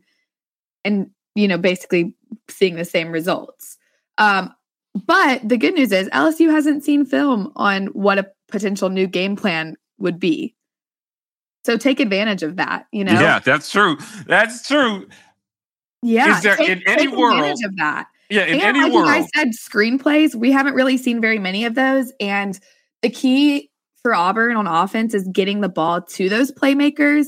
and 0.84 1.10
you 1.34 1.46
know 1.46 1.58
basically 1.58 2.14
seeing 2.48 2.74
the 2.74 2.84
same 2.84 3.12
results 3.12 3.78
um, 4.18 4.52
but 5.06 5.48
the 5.48 5.56
good 5.56 5.74
news 5.74 5.92
is 5.92 6.08
lsu 6.08 6.50
hasn't 6.50 6.82
seen 6.82 7.04
film 7.04 7.52
on 7.54 7.86
what 7.88 8.18
a 8.18 8.26
potential 8.48 8.88
new 8.88 9.06
game 9.06 9.36
plan 9.36 9.76
would 9.98 10.18
be 10.18 10.56
so 11.64 11.76
take 11.76 12.00
advantage 12.00 12.42
of 12.42 12.56
that 12.56 12.86
you 12.92 13.04
know 13.04 13.12
yeah 13.12 13.38
that's 13.38 13.70
true 13.70 13.96
that's 14.26 14.66
true 14.66 15.08
yeah 16.02 16.36
is 16.36 16.42
there 16.42 16.56
take, 16.56 16.68
in 16.68 16.82
any 16.86 17.08
world 17.08 17.58
of 17.64 17.76
that 17.76 18.06
yeah 18.28 18.44
in 18.44 18.60
and 18.60 18.76
any 18.76 18.82
like 18.82 18.92
world 18.92 19.08
i 19.08 19.26
said 19.34 19.48
screenplays 19.48 20.34
we 20.34 20.50
haven't 20.50 20.74
really 20.74 20.96
seen 20.96 21.20
very 21.20 21.38
many 21.38 21.64
of 21.64 21.74
those 21.74 22.12
and 22.20 22.60
the 23.02 23.10
key 23.10 23.70
for 24.02 24.14
Auburn 24.14 24.56
on 24.56 24.66
offense 24.66 25.14
is 25.14 25.28
getting 25.32 25.60
the 25.60 25.68
ball 25.68 26.02
to 26.02 26.28
those 26.28 26.50
playmakers. 26.50 27.26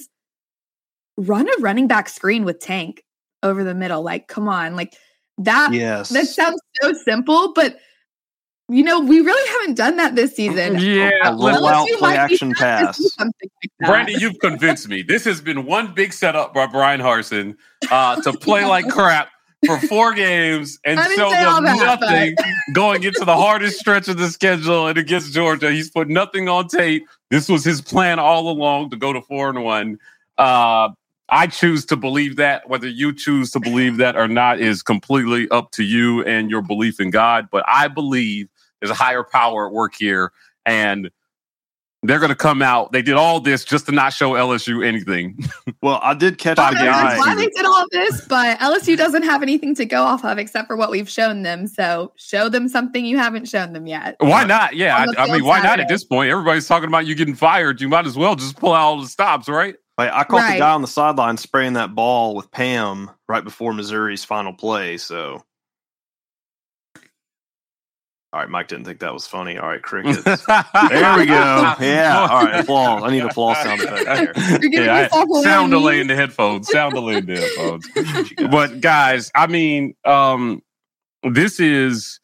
Run 1.17 1.49
a 1.49 1.61
running 1.61 1.87
back 1.87 2.09
screen 2.09 2.45
with 2.45 2.61
Tank 2.61 3.05
over 3.43 3.65
the 3.65 3.75
middle. 3.75 4.03
Like, 4.03 4.29
come 4.29 4.49
on. 4.49 4.77
Like 4.77 4.97
that 5.39 5.73
Yes. 5.73 6.09
that 6.11 6.27
sounds 6.27 6.61
so 6.81 6.93
simple, 7.05 7.53
but 7.53 7.77
you 8.73 8.83
know, 8.83 9.01
we 9.01 9.21
really 9.21 9.51
haven't 9.51 9.75
done 9.75 9.97
that 9.97 10.15
this 10.17 10.35
season. 10.35 10.79
Yeah, 10.79 11.11
a 11.25 11.35
little 11.35 11.67
out 11.67 11.89
play 11.99 12.17
action 12.17 12.53
pass. 12.55 12.99
do 12.99 13.05
like. 13.19 13.31
Brandie, 13.81 14.15
you've 14.19 14.39
convinced 14.39 14.89
me. 14.89 15.03
This 15.03 15.25
has 15.25 15.41
been 15.41 15.67
one 15.67 15.93
big 15.95 16.13
setup 16.13 16.55
by 16.55 16.67
Brian 16.67 17.01
Harsin 17.01 17.57
uh, 17.91 18.21
to 18.23 18.33
play 18.33 18.65
like 18.67 18.89
crap 18.89 19.29
for 19.67 19.79
four 19.81 20.15
games 20.15 20.79
and 20.85 20.99
show 21.15 21.31
them 21.31 21.65
that, 21.65 22.01
nothing 22.01 22.35
going 22.73 23.03
into 23.03 23.25
the 23.25 23.37
hardest 23.37 23.79
stretch 23.79 24.09
of 24.09 24.17
the 24.17 24.29
schedule 24.29 24.89
and 24.89 24.99
against 24.99 25.33
Georgia. 25.33 25.71
He's 25.71 25.91
put 25.91 26.09
nothing 26.09 26.49
on 26.49 26.69
tape. 26.69 27.07
This 27.31 27.49
was 27.49 27.65
his 27.65 27.81
plan 27.81 28.19
all 28.19 28.49
along 28.49 28.91
to 28.91 28.97
go 28.97 29.13
to 29.13 29.21
four 29.23 29.51
and 29.51 29.63
one. 29.63 29.99
Uh, 30.39 30.89
I 31.29 31.47
choose 31.47 31.87
to 31.87 31.97
believe 31.97 32.37
that. 32.37 32.69
Whether 32.69 32.89
you 32.89 33.15
choose 33.15 33.51
to 33.53 33.61
believe 33.61 33.97
that 33.99 34.17
or 34.17 34.29
not 34.29 34.61
is 34.61 34.83
completely 34.83 35.49
up 35.51 35.71
to 35.73 35.85
you 35.85 36.23
and 36.25 36.51
your 36.51 36.63
belief 36.63 37.01
in 37.01 37.11
God. 37.11 37.49
But 37.51 37.65
I 37.67 37.89
believe 37.89 38.49
there's 38.83 38.91
a 38.91 38.95
higher 38.95 39.23
power 39.23 39.69
at 39.69 39.73
work 39.73 39.95
here. 39.95 40.33
And 40.67 41.11
they're 42.03 42.19
going 42.19 42.31
to 42.31 42.35
come 42.35 42.63
out. 42.63 42.91
They 42.91 43.01
did 43.01 43.15
all 43.15 43.39
this 43.39 43.65
just 43.65 43.87
to 43.87 43.93
not 43.93 44.13
show 44.13 44.33
LSU 44.33 44.85
anything. 44.87 45.39
Well, 45.81 45.99
I 46.01 46.15
did 46.15 46.39
catch 46.39 46.61
I 46.61 46.71
the 46.71 46.77
don't 46.77 46.87
guy. 46.87 47.19
why 47.19 47.35
they 47.35 47.49
did 47.49 47.65
all 47.65 47.85
this, 47.91 48.25
but 48.29 48.57
LSU 48.61 48.97
doesn't 48.97 49.25
have 49.25 49.43
anything 49.43 49.75
to 49.75 49.85
go 49.85 50.05
off 50.05 50.25
of 50.25 50.39
except 50.39 50.69
for 50.69 50.77
what 50.77 50.93
we've 50.93 51.11
shown 51.11 51.43
them. 51.43 51.67
So 51.67 52.13
show 52.15 52.49
them 52.49 52.69
something 52.69 53.05
you 53.05 53.19
haven't 53.19 53.49
shown 53.49 53.73
them 53.73 53.89
yet. 53.89 54.15
Why 54.21 54.45
not? 54.45 54.77
Yeah, 54.77 54.95
I, 54.97 55.03
I 55.21 55.27
mean, 55.27 55.35
field 55.39 55.43
why 55.49 55.61
not 55.61 55.81
at 55.81 55.89
this 55.89 56.05
point? 56.05 56.31
Everybody's 56.31 56.69
talking 56.69 56.87
about 56.87 57.05
you 57.07 57.17
getting 57.17 57.35
fired. 57.35 57.81
You 57.81 57.89
might 57.89 58.07
as 58.07 58.17
well 58.17 58.37
just 58.37 58.57
pull 58.59 58.73
out 58.73 58.81
all 58.83 59.01
the 59.01 59.09
stops, 59.09 59.49
right? 59.49 59.75
Like, 59.99 60.13
I 60.13 60.23
caught 60.23 60.37
Right. 60.43 60.53
the 60.53 60.59
guy 60.61 60.71
on 60.71 60.83
the 60.83 60.87
sideline 60.89 61.37
spraying 61.37 61.73
that 61.73 61.97
ball 61.97 62.37
with 62.37 62.49
Pam 62.53 63.11
right 63.29 63.43
before 63.43 63.73
Missouri's 63.73 64.25
final 64.25 64.53
play. 64.53 64.99
So, 64.99 65.43
all 68.33 68.41
right, 68.41 68.49
Mike 68.49 68.69
didn't 68.69 68.85
think 68.87 69.01
that 69.01 69.13
was 69.13 69.27
funny. 69.27 69.59
All 69.59 69.69
right, 69.69 69.83
crickets. 69.83 70.23
there 70.25 70.37
we 71.19 71.27
go. 71.27 71.75
Yeah. 71.81 72.27
All 72.31 72.45
right, 72.45 72.61
applause. 72.61 73.03
I 73.05 73.11
need 73.11 73.25
applause 73.25 73.59
sound 73.63 73.81
effect 73.83 74.39
here. 74.39 74.59
You're 74.63 74.85
Yeah, 74.85 75.09
I- 75.13 75.43
sound 75.43 75.71
delay 75.73 76.01
in 76.01 76.07
the 76.07 76.17
headphones. 76.17 76.69
Sound 76.69 76.95
delay 76.95 77.17
in 77.19 77.27
the 77.27 77.37
headphones. 77.37 78.51
but 78.51 78.81
guys, 78.81 79.31
I 79.35 79.47
mean, 79.47 79.95
um, 80.05 80.63
this 81.23 81.61
is 81.61 82.19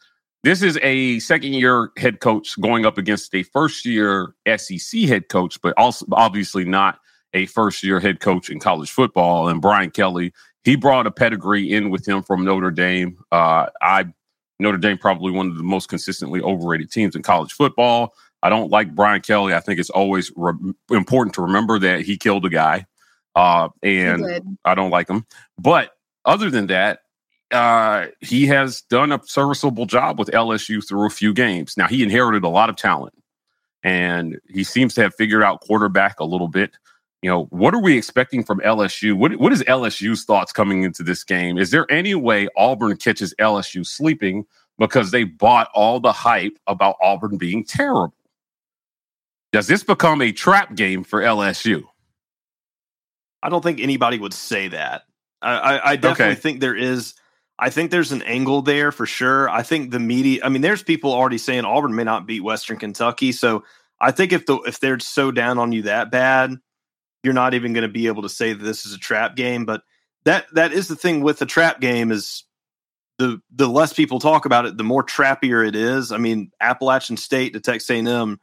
this 0.45 0.63
is 0.63 0.79
a 0.83 1.19
second 1.19 1.53
year 1.55 1.91
head 1.99 2.21
coach 2.21 2.59
going 2.61 2.87
up 2.87 2.97
against 2.97 3.35
a 3.35 3.43
first 3.43 3.85
year 3.85 4.35
SEC 4.57 5.01
head 5.03 5.29
coach, 5.29 5.61
but 5.61 5.75
also 5.77 6.07
obviously 6.13 6.65
not 6.65 6.99
a 7.35 7.45
first 7.47 7.83
year 7.85 8.01
head 8.01 8.21
coach 8.21 8.49
in 8.49 8.59
college 8.61 8.91
football. 8.91 9.49
And 9.49 9.61
Brian 9.61 9.91
Kelly, 9.91 10.33
he 10.65 10.75
brought 10.77 11.07
a 11.07 11.11
pedigree 11.11 11.71
in 11.73 11.91
with 11.91 12.09
him 12.09 12.23
from 12.23 12.45
Notre 12.45 12.71
Dame. 12.71 13.19
Uh, 13.31 13.67
I 13.83 14.07
Notre 14.61 14.79
Dame 14.79 14.99
probably 14.99 15.33
one 15.33 15.49
of 15.49 15.57
the 15.57 15.63
most 15.63 15.89
consistently 15.89 16.41
overrated 16.41 16.91
teams 16.91 17.15
in 17.17 17.23
college 17.23 17.53
football. 17.53 18.15
I 18.43 18.49
don't 18.49 18.71
like 18.71 18.95
Brian 18.95 19.21
Kelly. 19.21 19.55
I 19.55 19.61
think 19.61 19.81
it's 19.81 19.91
always 19.91 20.33
re- 20.37 20.55
important 20.91 21.35
to 21.35 21.43
remember 21.43 21.79
that 21.81 22.03
he 22.03 22.17
killed 22.17 22.45
a 22.45 22.51
guy, 22.51 22.87
uh, 23.35 23.69
and. 23.83 24.23
I 24.65 24.75
don't 24.75 24.91
like 24.91 25.09
him. 25.09 25.27
But 25.59 25.93
other 26.25 26.51
than 26.51 26.67
that, 26.69 27.01
uh, 27.51 28.07
he 28.21 28.47
has 28.47 28.83
done 28.83 29.13
a 29.13 29.21
serviceable 29.25 29.87
job 29.87 30.19
with 30.19 30.29
LSU 30.29 30.87
through 30.87 31.07
a 31.07 31.11
few 31.11 31.33
games. 31.33 31.77
Now 31.77 31.89
he 31.89 32.03
inherited 32.03 32.45
a 32.45 32.49
lot 32.49 32.69
of 32.69 32.77
talent, 32.77 33.15
and 33.83 34.39
he 34.49 34.65
seems 34.65 34.95
to 34.95 35.03
have 35.03 35.15
figured 35.15 35.43
out 35.43 35.63
quarterback 35.63 36.21
a 36.21 36.25
little 36.25 36.49
bit. 36.49 36.77
You 37.23 37.31
know, 37.31 37.45
what 37.47 37.75
are 37.75 37.81
we 37.81 37.99
expecting 37.99 38.45
from 38.45 38.61
LSU? 38.61 39.15
What 39.17 39.37
what 39.39 39.53
is 39.53 39.63
LSU's 39.65 40.25
thoughts 40.25 40.53
coming 40.53 40.85
into 40.85 41.03
this 41.03 41.25
game? 41.25 41.59
Is 41.59 41.71
there 41.71 41.87
any 41.91 42.15
way 42.15 42.49
Auburn 42.57 42.97
catches 42.97 43.35
LSU 43.41 43.87
sleeping 43.87 44.47
because 44.79 45.11
they 45.11 45.25
bought 45.25 45.69
all 45.75 45.99
the 46.01 46.13
hype 46.13 46.59
about 46.69 46.97
Auburn 47.03 47.37
being 47.37 47.65
terrible? 47.65 48.15
Does 49.53 49.67
this 49.67 49.83
become 49.83 50.23
a 50.23 50.33
trap 50.33 50.77
game 50.77 51.05
for 51.05 51.21
LSU? 51.21 51.85
I 53.43 53.49
don't 53.49 53.63
think 53.63 53.81
anybody 53.81 54.19
would 54.19 54.35
say 54.35 54.69
that. 54.69 55.03
I, 55.43 55.53
I, 55.53 55.91
I 55.93 55.97
definitely 55.97 56.35
Okay. 56.35 56.41
think 56.41 56.61
there 56.61 56.77
is. 56.77 57.15
I 57.59 57.71
think 57.71 57.91
there's 57.91 58.13
an 58.13 58.23
angle 58.23 58.63
there 58.63 58.93
for 58.93 59.07
sure. 59.07 59.49
I 59.51 59.63
think 59.63 59.91
the 59.91 60.01
media. 60.01 60.43
I 60.45 60.49
mean, 60.49 60.63
there's 60.63 60.83
people 60.83 61.13
already 61.13 61.39
saying 61.39 61.65
Auburn 61.65 61.95
may 61.95 62.05
not 62.05 62.27
beat 62.27 62.43
Western 62.43 62.79
Kentucky. 62.79 63.33
So 63.33 63.65
I 64.01 64.13
think 64.13 64.33
if 64.33 64.47
the 64.47 64.57
if 64.67 64.81
they're 64.81 64.99
so 65.01 65.31
down 65.33 65.59
on 65.59 65.73
you 65.73 65.83
that 65.83 66.11
bad, 66.11 66.57
you're 67.23 67.35
not 67.35 67.55
even 67.55 67.73
going 67.73 67.83
to 67.83 67.89
be 67.89 68.07
able 68.07 68.23
to 68.23 68.29
say 68.29 68.53
that 68.53 68.65
this 68.65 68.87
is 68.87 68.95
a 68.95 68.99
trap 68.99 69.37
game. 69.37 69.65
But 69.65 69.83
that 70.25 70.47
that 70.55 70.73
is 70.73 70.89
the 70.89 70.97
thing 70.97 71.21
with 71.21 71.39
the 71.39 71.47
trap 71.47 71.81
game 71.81 72.11
is 72.13 72.45
the 73.19 73.41
the 73.51 73.69
less 73.69 73.93
people 73.93 74.21
talk 74.21 74.45
about 74.47 74.67
it, 74.67 74.77
the 74.77 74.85
more 74.85 75.05
trappier 75.05 75.67
it 75.67 75.77
is. 75.77 76.13
I 76.13 76.19
mean, 76.19 76.51
Appalachian 76.61 77.17
State 77.17 77.53
to 77.53 77.61
Texas 77.61 77.91
A&M, 77.91 78.41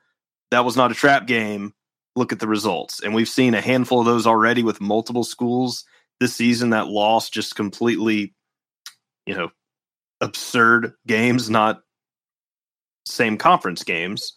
that 0.51 0.65
was 0.65 0.75
not 0.75 0.91
a 0.91 0.95
trap 0.95 1.27
game. 1.27 1.73
Look 2.17 2.31
at 2.31 2.39
the 2.39 2.47
results, 2.47 3.01
and 3.01 3.13
we've 3.13 3.27
seen 3.27 3.53
a 3.53 3.61
handful 3.61 3.99
of 3.99 4.05
those 4.05 4.25
already 4.25 4.63
with 4.63 4.79
multiple 4.79 5.25
schools 5.25 5.83
this 6.21 6.33
season 6.33 6.69
that 6.69 6.87
lost 6.87 7.33
just 7.33 7.57
completely, 7.57 8.33
you 9.25 9.35
know, 9.35 9.49
absurd 10.21 10.93
games, 11.05 11.49
not 11.49 11.81
same 13.05 13.37
conference 13.37 13.83
games. 13.83 14.33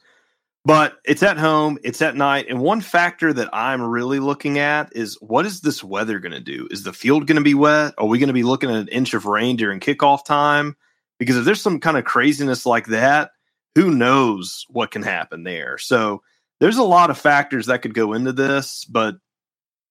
But 0.69 0.99
it's 1.03 1.23
at 1.23 1.39
home, 1.39 1.79
it's 1.83 2.03
at 2.03 2.15
night. 2.15 2.49
And 2.51 2.61
one 2.61 2.83
factor 2.83 3.33
that 3.33 3.49
I'm 3.55 3.81
really 3.81 4.21
looking 4.21 4.59
at 4.59 4.95
is 4.95 5.17
what 5.23 5.47
is 5.47 5.63
this 5.63 5.83
weather 5.83 6.19
going 6.19 6.33
to 6.33 6.41
do? 6.41 6.69
Is 6.71 6.83
the 6.83 6.93
field 6.93 7.27
going 7.27 7.39
to 7.39 7.43
be 7.43 7.55
wet? 7.55 7.95
Are 7.97 8.05
we 8.05 8.19
going 8.19 8.27
to 8.27 8.35
be 8.35 8.43
looking 8.43 8.69
at 8.69 8.77
an 8.77 8.89
inch 8.89 9.15
of 9.15 9.25
rain 9.25 9.57
during 9.57 9.81
kickoff 9.81 10.27
time? 10.27 10.77
Because 11.19 11.39
if 11.39 11.47
there's 11.47 11.63
some 11.63 11.81
kind 11.81 11.97
of 11.97 12.05
craziness 12.05 12.67
like 12.67 12.89
that, 12.89 13.31
who 13.77 13.91
knows 13.91 14.67
what 14.69 14.91
can 14.91 15.03
happen 15.03 15.43
there? 15.43 15.79
So 15.79 16.21
there's 16.61 16.77
a 16.77 16.83
lot 16.83 17.09
of 17.09 17.17
factors 17.17 17.69
that 17.69 17.81
could 17.81 17.95
go 17.95 18.13
into 18.13 18.35
this, 18.35 18.85
but 18.85 19.15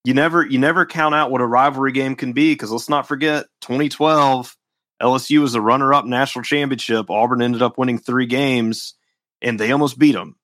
you 0.04 0.14
never 0.14 0.46
you 0.46 0.60
never 0.60 0.86
count 0.86 1.16
out 1.16 1.32
what 1.32 1.42
a 1.42 1.48
rivalry 1.48 1.92
game 1.92 2.16
can 2.16 2.34
be 2.34 2.54
because 2.54 2.70
let's 2.70 2.88
not 2.88 3.08
forget 3.08 3.48
2012 3.62 4.56
LSU 5.02 5.42
was 5.42 5.56
a 5.56 5.62
runner-up 5.62 6.06
national 6.06 6.44
championship. 6.44 7.10
Auburn 7.10 7.42
ended 7.42 7.64
up 7.64 7.80
winning 7.80 7.98
3 7.98 8.28
games 8.28 8.94
and 9.42 9.60
they 9.60 9.72
almost 9.72 9.98
beat 9.98 10.12
them. 10.12 10.36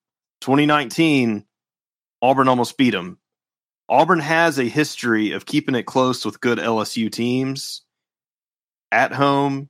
2019 0.43 1.45
Auburn 2.21 2.47
almost 2.49 2.77
beat 2.77 2.91
them. 2.91 3.17
Auburn 3.89 4.19
has 4.19 4.59
a 4.59 4.63
history 4.63 5.31
of 5.31 5.45
keeping 5.45 5.75
it 5.75 5.83
close 5.83 6.25
with 6.25 6.41
good 6.41 6.57
LSU 6.57 7.11
teams 7.11 7.81
at 8.91 9.13
home 9.13 9.69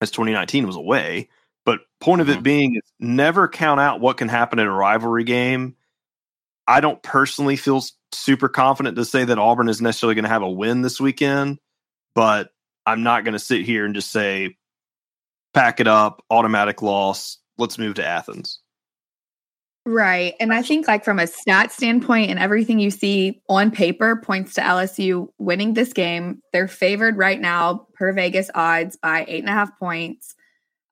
as 0.00 0.10
2019 0.12 0.66
was 0.66 0.76
away. 0.76 1.28
But 1.64 1.80
point 2.00 2.20
of 2.20 2.28
it 2.28 2.34
mm-hmm. 2.34 2.42
being 2.42 2.76
is 2.76 2.92
never 2.98 3.48
count 3.48 3.80
out 3.80 4.00
what 4.00 4.16
can 4.16 4.28
happen 4.28 4.58
in 4.58 4.66
a 4.66 4.72
rivalry 4.72 5.24
game. 5.24 5.76
I 6.66 6.80
don't 6.80 7.02
personally 7.02 7.56
feel 7.56 7.82
super 8.12 8.48
confident 8.48 8.96
to 8.96 9.04
say 9.04 9.24
that 9.24 9.38
Auburn 9.38 9.68
is 9.68 9.80
necessarily 9.80 10.14
going 10.14 10.24
to 10.24 10.28
have 10.28 10.42
a 10.42 10.50
win 10.50 10.82
this 10.82 11.00
weekend, 11.00 11.58
but 12.14 12.50
I'm 12.86 13.02
not 13.02 13.24
going 13.24 13.32
to 13.32 13.38
sit 13.38 13.62
here 13.62 13.84
and 13.84 13.94
just 13.94 14.10
say 14.10 14.56
pack 15.52 15.78
it 15.78 15.86
up, 15.86 16.24
automatic 16.30 16.82
loss, 16.82 17.38
let's 17.58 17.78
move 17.78 17.94
to 17.94 18.06
Athens. 18.06 18.60
Right. 19.86 20.34
And 20.40 20.52
I 20.52 20.62
think, 20.62 20.88
like, 20.88 21.04
from 21.04 21.18
a 21.18 21.26
stat 21.26 21.70
standpoint, 21.70 22.30
and 22.30 22.38
everything 22.38 22.78
you 22.78 22.90
see 22.90 23.42
on 23.50 23.70
paper 23.70 24.16
points 24.16 24.54
to 24.54 24.62
LSU 24.62 25.28
winning 25.38 25.74
this 25.74 25.92
game. 25.92 26.40
They're 26.52 26.68
favored 26.68 27.18
right 27.18 27.38
now 27.38 27.86
per 27.94 28.12
Vegas 28.14 28.50
odds 28.54 28.96
by 28.96 29.26
eight 29.28 29.40
and 29.40 29.48
a 29.48 29.52
half 29.52 29.78
points. 29.78 30.34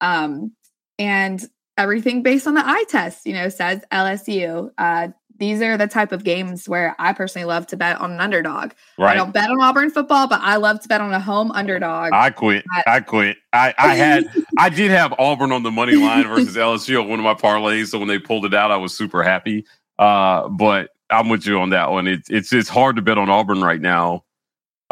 Um, 0.02 0.52
and 0.98 1.42
everything 1.78 2.22
based 2.22 2.46
on 2.46 2.54
the 2.54 2.66
eye 2.66 2.84
test, 2.88 3.24
you 3.24 3.32
know, 3.32 3.48
says 3.48 3.80
LSU. 3.90 4.70
Uh, 4.76 5.08
these 5.42 5.60
are 5.60 5.76
the 5.76 5.88
type 5.88 6.12
of 6.12 6.22
games 6.22 6.68
where 6.68 6.94
I 7.00 7.12
personally 7.12 7.44
love 7.44 7.66
to 7.66 7.76
bet 7.76 8.00
on 8.00 8.12
an 8.12 8.20
underdog. 8.20 8.74
Right. 8.96 9.10
I 9.10 9.14
don't 9.16 9.32
bet 9.32 9.50
on 9.50 9.60
Auburn 9.60 9.90
football, 9.90 10.28
but 10.28 10.40
I 10.40 10.54
love 10.54 10.80
to 10.82 10.88
bet 10.88 11.00
on 11.00 11.12
a 11.12 11.18
home 11.18 11.50
underdog. 11.50 12.12
I 12.12 12.30
quit. 12.30 12.64
I 12.86 13.00
quit. 13.00 13.38
I, 13.52 13.74
I 13.76 13.96
had 13.96 14.24
I 14.56 14.68
did 14.68 14.92
have 14.92 15.12
Auburn 15.18 15.50
on 15.50 15.64
the 15.64 15.72
money 15.72 15.96
line 15.96 16.28
versus 16.28 16.54
LSU 16.56 17.02
on 17.02 17.08
one 17.08 17.18
of 17.18 17.24
my 17.24 17.34
parlays. 17.34 17.88
So 17.88 17.98
when 17.98 18.06
they 18.06 18.20
pulled 18.20 18.44
it 18.44 18.54
out, 18.54 18.70
I 18.70 18.76
was 18.76 18.96
super 18.96 19.24
happy. 19.24 19.66
Uh, 19.98 20.48
but 20.48 20.90
I'm 21.10 21.28
with 21.28 21.44
you 21.44 21.58
on 21.58 21.70
that 21.70 21.90
one. 21.90 22.06
It, 22.06 22.20
it's 22.30 22.52
it's 22.52 22.68
hard 22.68 22.94
to 22.94 23.02
bet 23.02 23.18
on 23.18 23.28
Auburn 23.28 23.62
right 23.62 23.80
now 23.80 24.22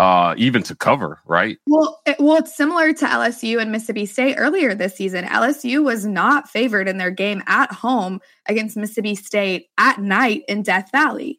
uh, 0.01 0.35
even 0.39 0.63
to 0.63 0.75
cover, 0.75 1.21
right? 1.27 1.59
Well, 1.67 2.01
it, 2.07 2.17
well, 2.19 2.39
it's 2.39 2.57
similar 2.57 2.95
to 2.95 3.05
LSU 3.05 3.61
and 3.61 3.71
Mississippi 3.71 4.07
State 4.07 4.37
earlier 4.37 4.75
this 4.75 4.97
season. 4.97 5.27
LSU 5.27 5.85
was 5.85 6.07
not 6.07 6.49
favored 6.49 6.89
in 6.89 6.97
their 6.97 7.11
game 7.11 7.43
at 7.47 7.71
home 7.71 8.19
against 8.47 8.79
Mississippi 8.79 9.15
State 9.15 9.67
at 9.77 10.01
night 10.01 10.45
in 10.49 10.63
Death 10.63 10.89
Valley. 10.91 11.39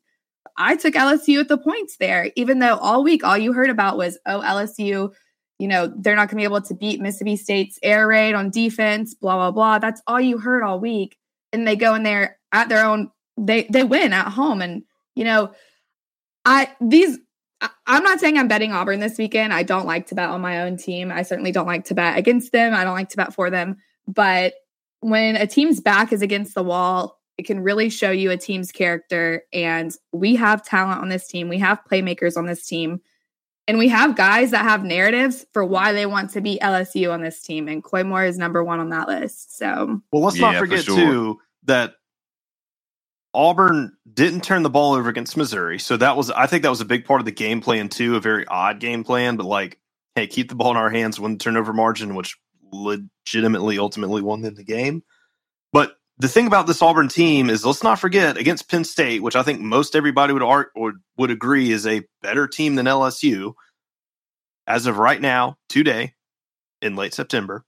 I 0.58 0.76
took 0.76 0.94
LSU 0.94 1.40
at 1.40 1.48
the 1.48 1.58
points 1.58 1.98
there, 1.98 2.32
even 2.36 2.60
though 2.60 2.76
all 2.76 3.04
week 3.04 3.24
all 3.24 3.36
you 3.36 3.52
heard 3.52 3.72
about 3.72 3.98
was, 3.98 4.20
oh, 4.28 4.42
LSU, 4.42 5.12
you 5.58 5.68
know, 5.68 5.92
they're 5.98 6.16
not 6.16 6.28
going 6.28 6.38
to 6.38 6.42
be 6.42 6.44
able 6.44 6.62
to 6.62 6.76
beat 6.76 7.02
Mississippi 7.02 7.38
State's 7.38 7.80
air 7.82 8.08
raid 8.08 8.36
on 8.36 8.52
defense, 8.52 9.16
blah 9.16 9.38
blah 9.38 9.50
blah. 9.50 9.80
That's 9.80 10.04
all 10.06 10.22
you 10.22 10.38
heard 10.38 10.62
all 10.62 10.80
week, 10.80 11.18
and 11.52 11.68
they 11.68 11.76
go 11.76 11.96
in 11.96 12.04
there 12.04 12.38
at 12.52 12.70
their 12.70 12.86
own. 12.86 13.10
They 13.38 13.64
they 13.72 13.84
win 13.84 14.14
at 14.14 14.28
home, 14.28 14.62
and 14.62 14.84
you 15.16 15.24
know, 15.24 15.52
I 16.46 16.72
these 16.80 17.18
I'm 17.86 18.04
not 18.04 18.20
saying 18.20 18.38
I'm 18.38 18.48
betting 18.48 18.72
Auburn 18.72 19.00
this 19.00 19.18
weekend. 19.18 19.54
I 19.54 19.64
don't 19.64 19.86
like 19.86 20.08
to 20.08 20.16
bet 20.16 20.30
on 20.30 20.42
my 20.42 20.62
own 20.62 20.78
team. 20.78 21.12
I 21.12 21.24
certainly 21.24 21.52
don't 21.52 21.68
like 21.68 21.86
to 21.86 21.94
bet 21.94 22.18
against 22.18 22.52
them. 22.52 22.74
I 22.74 22.84
don't 22.84 22.96
like 22.96 23.10
to 23.10 23.18
bet 23.18 23.34
for 23.34 23.50
them. 23.50 23.78
But 24.08 24.54
when 25.02 25.36
a 25.36 25.46
team's 25.48 25.80
back 25.80 26.12
is 26.12 26.22
against 26.22 26.56
the 26.56 26.64
wall, 26.64 27.20
it 27.38 27.46
can 27.46 27.60
really 27.60 27.90
show 27.90 28.12
you 28.12 28.32
a 28.32 28.38
team's 28.38 28.72
character. 28.72 29.44
And 29.54 29.96
we 30.12 30.36
have 30.36 30.66
talent 30.66 31.02
on 31.02 31.10
this 31.10 31.28
team. 31.28 31.50
We 31.50 31.60
have 31.60 31.82
playmakers 31.90 32.38
on 32.38 32.46
this 32.46 32.66
team. 32.66 33.02
And 33.68 33.78
we 33.78 33.88
have 33.90 34.16
guys 34.16 34.52
that 34.52 34.64
have 34.64 34.84
narratives 34.84 35.46
for 35.54 35.64
why 35.64 35.94
they 35.94 36.06
want 36.06 36.32
to 36.32 36.42
beat 36.42 36.62
LSU 36.62 37.14
on 37.14 37.22
this 37.22 37.42
team. 37.42 37.68
And 37.68 37.84
Koy 37.84 38.04
Moore 38.04 38.26
is 38.26 38.38
number 38.38 38.64
one 38.64 38.80
on 38.80 38.90
that 38.90 39.08
list. 39.08 39.58
So, 39.58 40.02
well, 40.12 40.24
let's 40.24 40.38
yeah, 40.38 40.52
not 40.52 40.60
forget, 40.60 40.84
sure. 40.84 40.96
too, 40.96 41.40
that 41.64 41.94
Auburn 43.34 43.98
didn't 44.12 44.44
turn 44.44 44.64
the 44.64 44.70
ball 44.70 44.94
over 44.94 45.10
against 45.10 45.38
Missouri. 45.38 45.80
So 45.80 45.98
that 45.98 46.18
was, 46.18 46.30
I 46.32 46.48
think 46.48 46.64
that 46.64 46.70
was 46.70 46.82
a 46.82 46.86
big 46.86 47.06
part 47.06 47.22
of 47.22 47.26
the 47.26 47.32
game 47.32 47.62
plan 47.62 47.90
too, 47.90 48.16
a 48.16 48.20
very 48.20 48.46
odd 48.48 48.80
game 48.80 49.04
plan, 49.04 49.38
but 49.38 49.46
like, 49.46 49.80
hey, 50.16 50.28
keep 50.28 50.50
the 50.50 50.56
ball 50.56 50.72
in 50.72 50.78
our 50.78 50.90
hands, 50.90 51.20
win 51.20 51.34
the 51.34 51.38
turnover 51.38 51.74
margin, 51.74 52.16
which 52.16 52.38
legitimately 52.72 53.80
ultimately 53.80 54.22
won 54.22 54.42
them 54.42 54.56
the 54.56 54.64
game. 54.64 55.04
But 55.72 55.96
the 56.18 56.28
thing 56.28 56.48
about 56.48 56.68
this 56.68 56.82
Auburn 56.82 57.08
team 57.08 57.50
is 57.50 57.66
let's 57.66 57.84
not 57.84 58.00
forget 58.00 58.38
against 58.38 58.70
Penn 58.70 58.84
State, 58.84 59.24
which 59.24 59.36
I 59.36 59.44
think 59.44 59.62
most 59.62 59.96
everybody 59.96 60.34
would 60.34 60.44
art 60.44 60.72
would, 60.76 60.96
would 61.18 61.32
agree 61.32 61.72
is 61.72 61.88
a 61.88 62.04
better 62.22 62.48
team 62.48 62.76
than 62.76 62.86
LSU. 62.86 63.54
As 64.68 64.86
of 64.86 64.98
right 64.98 65.20
now, 65.20 65.58
today, 65.70 66.14
in 66.82 66.96
late 66.96 67.14
September, 67.14 67.66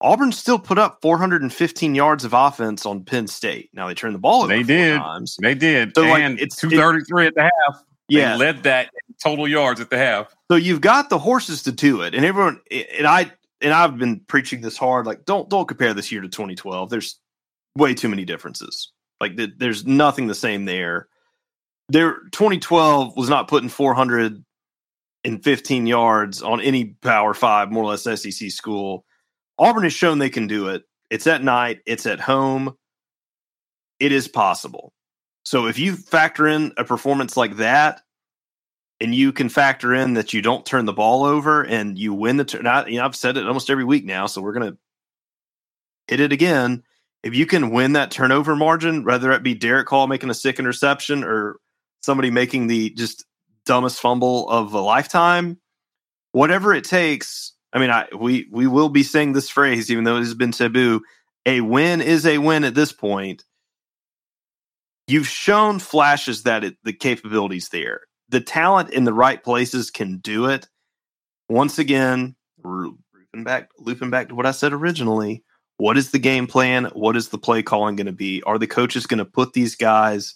Auburn 0.00 0.30
still 0.30 0.58
put 0.58 0.78
up 0.78 1.00
415 1.02 1.94
yards 1.94 2.24
of 2.24 2.32
offense 2.32 2.86
on 2.86 3.04
Penn 3.04 3.26
State. 3.26 3.70
Now 3.72 3.88
they 3.88 3.94
turned 3.94 4.14
the 4.14 4.20
ball 4.20 4.42
over. 4.42 4.48
They 4.48 4.62
did. 4.62 4.98
Times. 4.98 5.36
They 5.40 5.54
did. 5.54 5.94
So 5.94 6.04
and 6.04 6.34
like, 6.34 6.42
it's 6.42 6.56
233 6.56 7.24
it, 7.24 7.28
at 7.28 7.34
the 7.34 7.42
half. 7.42 7.84
Yeah, 8.08 8.32
they 8.32 8.38
led 8.38 8.62
that 8.62 8.90
total 9.22 9.48
yards 9.48 9.80
at 9.80 9.90
the 9.90 9.98
half. 9.98 10.34
So 10.50 10.56
you've 10.56 10.80
got 10.80 11.10
the 11.10 11.18
horses 11.18 11.62
to 11.64 11.72
do 11.72 12.00
it, 12.02 12.14
and 12.14 12.24
everyone 12.24 12.60
and 12.70 13.06
I 13.06 13.32
and 13.60 13.72
I've 13.72 13.98
been 13.98 14.20
preaching 14.20 14.60
this 14.60 14.78
hard. 14.78 15.06
Like, 15.06 15.24
don't 15.24 15.50
don't 15.50 15.66
compare 15.66 15.94
this 15.94 16.12
year 16.12 16.20
to 16.20 16.28
2012. 16.28 16.90
There's 16.90 17.18
way 17.76 17.94
too 17.94 18.08
many 18.08 18.24
differences. 18.24 18.92
Like, 19.20 19.36
there's 19.58 19.84
nothing 19.84 20.28
the 20.28 20.34
same 20.34 20.64
there. 20.64 21.08
There, 21.88 22.20
2012 22.30 23.16
was 23.16 23.28
not 23.28 23.48
putting 23.48 23.68
415 23.68 25.86
yards 25.86 26.40
on 26.40 26.60
any 26.60 26.84
Power 27.02 27.34
Five, 27.34 27.72
more 27.72 27.82
or 27.82 27.90
less 27.90 28.04
SEC 28.04 28.48
school 28.50 29.04
Auburn 29.58 29.84
has 29.84 29.92
shown 29.92 30.18
they 30.18 30.30
can 30.30 30.46
do 30.46 30.68
it. 30.68 30.84
It's 31.10 31.26
at 31.26 31.42
night, 31.42 31.80
it's 31.86 32.06
at 32.06 32.20
home. 32.20 32.76
It 33.98 34.12
is 34.12 34.28
possible. 34.28 34.92
So 35.44 35.66
if 35.66 35.78
you 35.78 35.96
factor 35.96 36.46
in 36.46 36.72
a 36.76 36.84
performance 36.84 37.36
like 37.36 37.56
that, 37.56 38.02
and 39.00 39.14
you 39.14 39.32
can 39.32 39.48
factor 39.48 39.94
in 39.94 40.14
that 40.14 40.32
you 40.32 40.42
don't 40.42 40.66
turn 40.66 40.84
the 40.84 40.92
ball 40.92 41.24
over 41.24 41.64
and 41.64 41.98
you 41.98 42.12
win 42.12 42.36
the 42.36 42.44
turn. 42.44 42.64
You 42.88 42.98
know, 42.98 43.04
I've 43.04 43.16
said 43.16 43.36
it 43.36 43.46
almost 43.46 43.70
every 43.70 43.84
week 43.84 44.04
now, 44.04 44.26
so 44.26 44.42
we're 44.42 44.52
gonna 44.52 44.76
hit 46.08 46.20
it 46.20 46.32
again. 46.32 46.82
If 47.22 47.34
you 47.34 47.46
can 47.46 47.70
win 47.70 47.92
that 47.92 48.10
turnover 48.10 48.56
margin, 48.56 49.04
whether 49.04 49.30
it 49.32 49.42
be 49.42 49.54
Derick 49.54 49.88
Hall 49.88 50.06
making 50.06 50.30
a 50.30 50.34
sick 50.34 50.58
interception 50.58 51.24
or 51.24 51.58
somebody 52.02 52.30
making 52.30 52.66
the 52.66 52.90
just 52.90 53.24
dumbest 53.64 54.00
fumble 54.00 54.48
of 54.48 54.72
a 54.72 54.80
lifetime, 54.80 55.58
whatever 56.32 56.74
it 56.74 56.84
takes, 56.84 57.52
I 57.72 57.78
mean, 57.78 57.90
I 57.90 58.06
we 58.16 58.48
we 58.50 58.66
will 58.66 58.88
be 58.88 59.02
saying 59.02 59.32
this 59.32 59.50
phrase, 59.50 59.90
even 59.90 60.04
though 60.04 60.16
it 60.16 60.20
has 60.20 60.34
been 60.34 60.52
taboo. 60.52 61.02
A 61.46 61.60
win 61.60 62.00
is 62.00 62.26
a 62.26 62.38
win 62.38 62.64
at 62.64 62.74
this 62.74 62.92
point. 62.92 63.44
You've 65.06 65.28
shown 65.28 65.78
flashes 65.78 66.42
that 66.42 66.64
it, 66.64 66.76
the 66.84 66.92
capabilities 66.92 67.70
there, 67.70 68.00
the 68.28 68.40
talent 68.40 68.90
in 68.90 69.04
the 69.04 69.14
right 69.14 69.42
places 69.42 69.90
can 69.90 70.18
do 70.18 70.46
it. 70.46 70.68
Once 71.48 71.78
again, 71.78 72.36
looping 72.62 73.44
back, 73.44 73.70
looping 73.78 74.10
back 74.10 74.28
to 74.28 74.34
what 74.34 74.46
I 74.46 74.50
said 74.50 74.72
originally. 74.72 75.42
What 75.78 75.96
is 75.96 76.10
the 76.10 76.18
game 76.18 76.46
plan? 76.46 76.86
What 76.86 77.16
is 77.16 77.28
the 77.28 77.38
play 77.38 77.62
calling 77.62 77.96
going 77.96 78.06
to 78.06 78.12
be? 78.12 78.42
Are 78.42 78.58
the 78.58 78.66
coaches 78.66 79.06
going 79.06 79.18
to 79.18 79.24
put 79.24 79.52
these 79.52 79.76
guys 79.76 80.34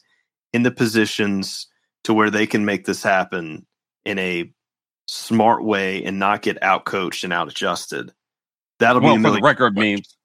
in 0.52 0.62
the 0.62 0.70
positions 0.70 1.66
to 2.04 2.14
where 2.14 2.30
they 2.30 2.46
can 2.46 2.64
make 2.64 2.86
this 2.86 3.02
happen 3.02 3.66
in 4.04 4.18
a 4.18 4.52
smart 5.12 5.62
way 5.64 6.02
and 6.04 6.18
not 6.18 6.42
get 6.42 6.62
out 6.62 6.84
coached 6.84 7.24
and 7.24 7.32
out 7.32 7.48
adjusted. 7.48 8.12
That'll 8.78 9.02
well, 9.02 9.16
be 9.16 9.22
for 9.22 9.30
the 9.30 9.40
record 9.40 9.76
memes. 9.76 10.16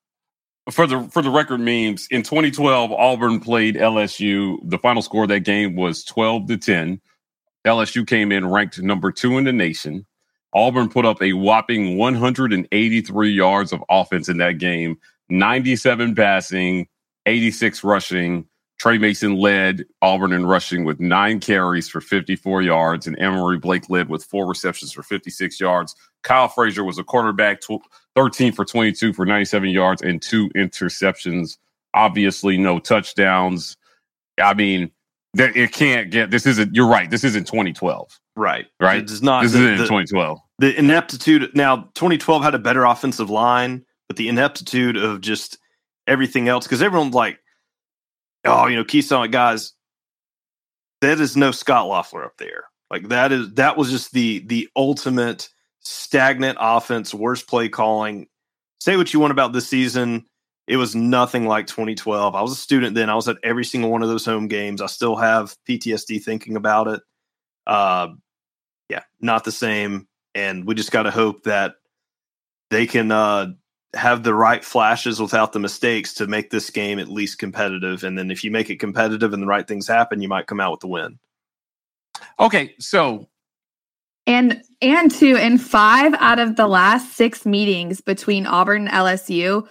For 0.71 0.87
the 0.87 1.07
for 1.11 1.21
the 1.21 1.29
record 1.29 1.59
memes, 1.59 2.07
in 2.09 2.23
2012, 2.23 2.91
Auburn 2.91 3.39
played 3.39 3.75
LSU. 3.75 4.57
The 4.63 4.77
final 4.77 5.01
score 5.01 5.23
of 5.23 5.29
that 5.29 5.41
game 5.41 5.75
was 5.75 6.03
12 6.03 6.47
to 6.47 6.57
10. 6.57 7.01
LSU 7.65 8.07
came 8.07 8.31
in 8.31 8.49
ranked 8.49 8.81
number 8.81 9.11
two 9.11 9.37
in 9.37 9.43
the 9.43 9.53
nation. 9.53 10.05
Auburn 10.53 10.89
put 10.89 11.05
up 11.05 11.21
a 11.21 11.33
whopping 11.33 11.97
183 11.97 13.29
yards 13.29 13.73
of 13.73 13.83
offense 13.89 14.29
in 14.29 14.37
that 14.37 14.57
game, 14.57 14.97
97 15.29 16.15
passing, 16.15 16.87
86 17.25 17.83
rushing, 17.83 18.47
Tre 18.79 18.97
Mason 18.97 19.37
led 19.37 19.85
Auburn 20.01 20.33
in 20.33 20.45
rushing 20.45 20.83
with 20.83 20.99
nine 20.99 21.39
carries 21.39 21.89
for 21.89 21.99
54 21.99 22.61
yards, 22.61 23.07
and 23.07 23.17
Emory 23.19 23.57
Blake 23.57 23.89
led 23.89 24.09
with 24.09 24.23
four 24.23 24.47
receptions 24.47 24.91
for 24.91 25.01
56 25.01 25.59
yards. 25.59 25.95
Kiehl 26.23 26.51
Frazier 26.53 26.83
was 26.83 26.97
a 26.97 27.03
quarterback, 27.03 27.61
13 28.15 28.51
for 28.51 28.65
22 28.65 29.13
for 29.13 29.25
97 29.25 29.69
yards 29.69 30.01
and 30.01 30.21
two 30.21 30.49
interceptions 30.49 31.57
obviously 31.97 32.57
no 32.57 32.79
touchdowns. 32.79 33.75
I 34.41 34.53
mean, 34.53 34.91
there, 35.33 35.55
it 35.57 35.73
can't 35.73 36.11
get. 36.11 36.31
This 36.31 36.45
isn't. 36.45 36.73
You're 36.73 36.87
right. 36.87 37.09
This 37.09 37.23
isn't 37.23 37.47
2012. 37.47 38.19
Right. 38.35 38.67
Right. 38.79 39.01
It's 39.01 39.21
not. 39.21 39.43
This 39.43 39.53
the, 39.53 39.59
isn't 39.59 39.77
the- 39.77 39.83
2012. 39.83 40.39
the 40.59 40.77
ineptitude 40.77 41.51
now 41.55 41.89
2012 41.95 42.43
had 42.43 42.55
a 42.55 42.59
better 42.59 42.85
offensive 42.85 43.29
line 43.29 43.83
but 44.07 44.15
the 44.15 44.29
ineptitude 44.29 44.95
of 44.95 45.21
just 45.21 45.57
everything 46.05 46.47
else 46.47 46.65
because 46.65 46.81
everyone's 46.81 47.13
like 47.13 47.39
oh 48.47 48.67
you 48.67 48.75
know 48.75 48.83
keystone 48.83 49.29
guys 49.31 49.73
that 51.01 51.19
is 51.19 51.37
no 51.37 51.51
scott 51.51 51.87
loeffler 51.87 52.25
up 52.25 52.37
there. 52.37 52.65
Like 52.89 53.09
that 53.09 53.31
is 53.31 53.53
that 53.55 53.77
was 53.77 53.91
just 53.91 54.13
the 54.13 54.39
the 54.39 54.67
ultimate 54.75 55.49
stagnant 55.81 56.57
offense 56.59 57.13
worst 57.13 57.47
play 57.47 57.69
calling. 57.69 58.27
Say 58.79 58.97
what 58.97 59.13
you 59.13 59.19
want 59.19 59.31
about 59.31 59.53
this 59.53 59.67
season 59.67 60.25
it 60.67 60.75
was 60.75 60.95
nothing 60.95 61.47
like 61.47 61.65
2012 61.65 62.35
i 62.35 62.41
was 62.41 62.51
a 62.51 62.55
student 62.55 62.93
then. 62.93 63.09
I 63.09 63.15
was 63.15 63.29
at 63.29 63.37
every 63.41 63.63
single 63.63 63.89
one 63.89 64.03
of 64.03 64.09
those 64.09 64.25
home 64.25 64.47
games. 64.47 64.81
I 64.81 64.87
still 64.87 65.15
have 65.15 65.55
ptsd 65.67 66.21
thinking 66.23 66.55
about 66.55 66.87
it. 66.87 67.01
Uh 67.65 68.09
yeah 68.89 69.03
not 69.21 69.43
the 69.43 69.51
same. 69.51 70.07
And 70.35 70.65
we 70.65 70.75
just 70.75 70.91
got 70.91 71.03
to 71.03 71.11
hope 71.11 71.43
that 71.43 71.75
they 72.69 72.85
can 72.85 73.11
uh, 73.11 73.47
have 73.97 74.23
the 74.23 74.33
right 74.33 74.63
flashes 74.63 75.19
without 75.21 75.53
the 75.53 75.59
mistakes 75.59 76.13
to 76.15 76.27
make 76.27 76.49
this 76.49 76.69
game 76.69 76.99
at 76.99 77.09
least 77.09 77.39
competitive. 77.39 78.03
And 78.03 78.17
then 78.17 78.31
if 78.31 78.43
you 78.43 78.51
make 78.51 78.69
it 78.69 78.77
competitive 78.77 79.33
and 79.33 79.41
the 79.41 79.47
right 79.47 79.67
things 79.67 79.87
happen, 79.87 80.21
you 80.21 80.27
might 80.27 80.47
come 80.47 80.59
out 80.59 80.71
with 80.71 80.79
the 80.81 80.87
win. 80.87 81.19
Okay, 82.39 82.75
so 82.79 83.27
And 84.25 84.61
and 84.81 85.11
two, 85.11 85.35
in 85.35 85.57
five 85.57 86.13
out 86.15 86.39
of 86.39 86.55
the 86.55 86.67
last 86.67 87.15
six 87.15 87.45
meetings 87.45 88.01
between 88.01 88.45
Auburn 88.45 88.87
and 88.87 88.93
LSU, 88.93 89.67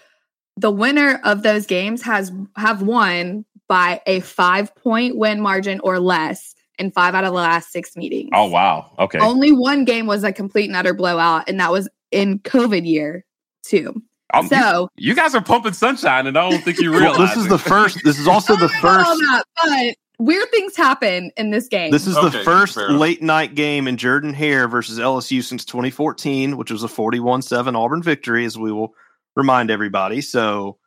the 0.56 0.70
winner 0.70 1.20
of 1.24 1.42
those 1.42 1.66
games 1.66 2.02
has 2.02 2.32
have 2.56 2.82
won 2.82 3.44
by 3.68 4.00
a 4.06 4.20
five 4.20 4.74
point 4.76 5.16
win 5.16 5.40
margin 5.40 5.80
or 5.80 5.98
less 5.98 6.54
in 6.78 6.90
five 6.90 7.14
out 7.14 7.24
of 7.24 7.32
the 7.32 7.38
last 7.38 7.72
six 7.72 7.96
meetings. 7.96 8.30
oh 8.32 8.46
wow, 8.46 8.90
okay, 8.98 9.18
Only 9.18 9.52
one 9.52 9.84
game 9.84 10.06
was 10.06 10.24
a 10.24 10.32
complete 10.32 10.66
and 10.66 10.76
utter 10.76 10.94
blowout, 10.94 11.48
and 11.48 11.60
that 11.60 11.72
was 11.72 11.88
in 12.10 12.38
COVID 12.40 12.86
year 12.86 13.24
too. 13.62 14.02
You- 14.34 14.48
So 14.48 14.88
you, 14.96 15.14
guys 15.14 15.34
are 15.34 15.40
pumping 15.40 15.72
sunshine, 15.72 16.26
and 16.26 16.36
I 16.36 16.50
don't 16.50 16.62
think 16.62 16.78
you 16.80 16.90
Well, 16.90 17.00
realize 17.00 17.30
this 17.30 17.36
is 17.38 17.46
it. 17.46 17.48
the 17.48 17.58
first. 17.58 17.98
This 18.04 18.18
is 18.18 18.26
also 18.28 18.56
the 18.56 18.64
I 18.72 18.80
know 18.82 18.88
all 18.88 19.04
first. 19.04 19.20
that, 19.20 19.44
but 19.62 19.96
weird 20.24 20.50
things 20.50 20.76
happen 20.76 21.30
in 21.36 21.50
this 21.50 21.68
game. 21.68 21.90
This 21.90 22.06
is 22.06 22.16
Okay, 22.16 22.38
the 22.38 22.44
first 22.44 22.76
late 22.76 23.22
night 23.22 23.54
game 23.54 23.86
in 23.86 23.96
Jordan 23.96 24.34
Hare 24.34 24.66
versus 24.68 24.98
LSU 24.98 25.42
since 25.42 25.64
2014, 25.64 26.56
which 26.56 26.70
was 26.70 26.82
a 26.82 26.88
41-7 26.88 27.76
Auburn 27.76 28.02
victory, 28.02 28.44
as 28.44 28.58
we 28.58 28.72
will 28.72 28.94
remind 29.36 29.70
everybody. 29.70 30.20
So 30.20 30.78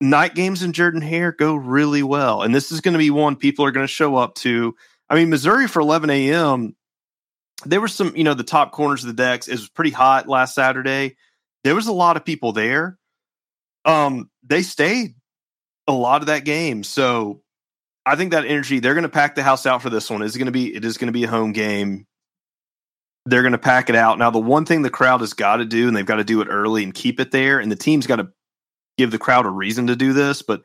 night 0.00 0.34
games 0.34 0.62
in 0.62 0.72
Jordan 0.72 1.00
Hare 1.00 1.32
go 1.32 1.54
really 1.54 2.02
well. 2.02 2.42
And 2.42 2.54
this 2.54 2.72
is 2.72 2.80
going 2.80 2.92
to 2.94 2.98
be 2.98 3.10
one 3.10 3.36
people 3.36 3.64
are 3.64 3.70
going 3.70 3.86
to 3.86 3.92
show 3.92 4.16
up 4.16 4.34
to. 4.36 4.74
I 5.08 5.14
mean, 5.14 5.30
Missouri 5.30 5.66
for 5.68 5.80
11 5.80 6.10
a.m. 6.10 6.74
There 7.64 7.80
were 7.80 7.88
some, 7.88 8.14
you 8.16 8.24
know, 8.24 8.34
the 8.34 8.42
top 8.42 8.72
corners 8.72 9.02
of 9.04 9.08
the 9.08 9.22
decks. 9.22 9.46
It 9.48 9.52
was 9.52 9.68
pretty 9.68 9.90
hot 9.92 10.28
last 10.28 10.54
Saturday. 10.54 11.16
There 11.64 11.74
was 11.74 11.86
a 11.86 11.92
lot 11.92 12.16
of 12.16 12.24
people 12.24 12.52
there. 12.52 12.98
Um, 13.84 14.30
they 14.42 14.62
stayed 14.62 15.14
a 15.86 15.92
lot 15.92 16.22
of 16.22 16.26
that 16.26 16.44
game. 16.44 16.84
So 16.84 17.42
I 18.06 18.16
think 18.16 18.32
that 18.32 18.44
energy, 18.44 18.80
they're 18.80 18.94
going 18.94 19.02
to 19.02 19.08
pack 19.08 19.34
the 19.34 19.42
house 19.42 19.66
out 19.66 19.82
for 19.82 19.90
this 19.90 20.10
one. 20.10 20.22
It's 20.22 20.36
going 20.36 20.46
to 20.46 20.52
be, 20.52 20.74
it 20.74 20.84
is 20.84 20.98
going 20.98 21.06
to 21.06 21.12
be 21.12 21.24
a 21.24 21.28
home 21.28 21.52
game. 21.52 22.06
They're 23.26 23.42
going 23.42 23.52
to 23.52 23.58
pack 23.58 23.88
it 23.88 23.94
out. 23.94 24.18
Now, 24.18 24.30
the 24.30 24.40
one 24.40 24.64
thing 24.64 24.82
the 24.82 24.90
crowd 24.90 25.20
has 25.20 25.32
got 25.32 25.56
to 25.56 25.64
do, 25.64 25.86
and 25.86 25.96
they've 25.96 26.04
got 26.04 26.16
to 26.16 26.24
do 26.24 26.40
it 26.40 26.48
early 26.48 26.82
and 26.82 26.92
keep 26.92 27.20
it 27.20 27.30
there, 27.30 27.60
and 27.60 27.70
the 27.70 27.76
team's 27.76 28.06
got 28.06 28.16
to 28.16 28.28
give 28.98 29.12
the 29.12 29.18
crowd 29.18 29.46
a 29.46 29.50
reason 29.50 29.86
to 29.86 29.96
do 29.96 30.12
this, 30.12 30.42
but 30.42 30.62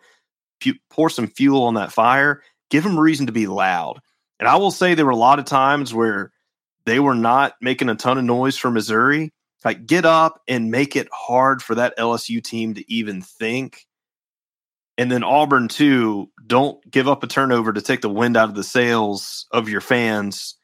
pour 0.89 1.09
some 1.09 1.27
fuel 1.27 1.63
on 1.63 1.75
that 1.75 1.91
fire, 1.91 2.41
give 2.71 2.83
them 2.83 2.99
reason 2.99 3.27
to 3.27 3.31
be 3.31 3.45
loud. 3.45 3.99
And 4.39 4.49
I 4.49 4.55
will 4.55 4.71
say 4.71 4.93
there 4.93 5.05
were 5.05 5.11
a 5.11 5.15
lot 5.15 5.39
of 5.39 5.45
times 5.45 5.93
where 5.93 6.31
they 6.85 6.99
were 6.99 7.15
not 7.15 7.53
making 7.61 7.89
a 7.89 7.95
ton 7.95 8.17
of 8.17 8.23
noise 8.23 8.57
for 8.57 8.71
Missouri. 8.71 9.31
Like, 9.67 9.85
get 9.85 10.05
up 10.05 10.41
and 10.47 10.71
make 10.71 10.95
it 10.95 11.09
hard 11.11 11.61
for 11.61 11.75
that 11.75 11.97
LSU 11.97 12.41
team 12.41 12.73
to 12.75 12.89
even 12.89 13.21
think. 13.21 13.85
And 14.97 15.11
then 15.11 15.25
Auburn, 15.25 15.67
too, 15.67 16.31
don't 16.47 16.79
give 16.89 17.09
up 17.09 17.21
a 17.21 17.27
turnover 17.27 17.73
to 17.73 17.81
take 17.81 17.99
the 17.99 18.07
wind 18.07 18.37
out 18.37 18.47
of 18.47 18.55
the 18.55 18.63
sails 18.63 19.45
of 19.51 19.67
your 19.67 19.81
fans. 19.81 20.55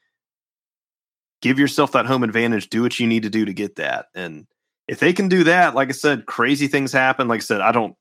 Give 1.42 1.60
yourself 1.60 1.92
that 1.92 2.06
home 2.06 2.24
advantage. 2.24 2.70
Do 2.70 2.82
what 2.82 2.98
you 2.98 3.06
need 3.06 3.24
to 3.24 3.30
do 3.30 3.44
to 3.44 3.54
get 3.54 3.76
that. 3.76 4.06
And 4.16 4.48
if 4.88 5.02
they 5.02 5.12
can 5.12 5.28
do 5.28 5.44
that, 5.44 5.76
like 5.76 5.90
I 5.90 5.92
said, 5.92 6.26
crazy 6.26 6.70
things 6.70 6.94
happen. 6.94 7.28
Like 7.28 7.42
I 7.42 7.44
said, 7.44 7.60
I 7.60 7.74
don't 7.74 7.98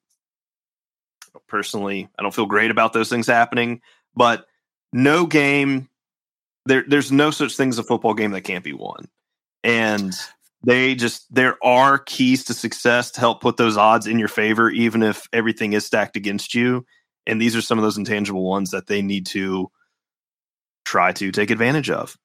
personally, 1.48 2.08
I 2.16 2.22
don't 2.22 2.32
feel 2.32 2.46
great 2.46 2.70
about 2.70 2.92
those 2.92 3.08
things 3.08 3.26
happening, 3.26 3.80
but 4.14 4.46
no 4.92 5.26
game, 5.26 5.88
there, 6.66 6.84
there's 6.86 7.10
no 7.10 7.32
such 7.32 7.56
thing 7.56 7.70
as 7.70 7.78
a 7.80 7.82
football 7.82 8.14
game 8.14 8.30
that 8.30 8.42
can't 8.42 8.62
be 8.62 8.72
won. 8.72 9.08
And 9.64 10.14
they 10.64 10.94
just, 10.94 11.32
there 11.34 11.56
are 11.64 11.98
keys 11.98 12.44
to 12.44 12.54
success 12.54 13.10
to 13.12 13.20
help 13.20 13.40
put 13.40 13.56
those 13.56 13.76
odds 13.76 14.06
in 14.06 14.18
your 14.18 14.28
favor, 14.28 14.70
even 14.70 15.02
if 15.02 15.26
everything 15.32 15.72
is 15.72 15.84
stacked 15.84 16.16
against 16.16 16.54
you. 16.54 16.86
And 17.26 17.40
these 17.40 17.56
are 17.56 17.62
some 17.62 17.78
of 17.78 17.82
those 17.82 17.98
intangible 17.98 18.44
ones 18.44 18.70
that 18.70 18.86
they 18.86 19.02
need 19.02 19.26
to 19.26 19.70
try 20.84 21.12
to 21.12 21.30
take 21.32 21.50
advantage 21.50 21.90
of. 21.90 22.16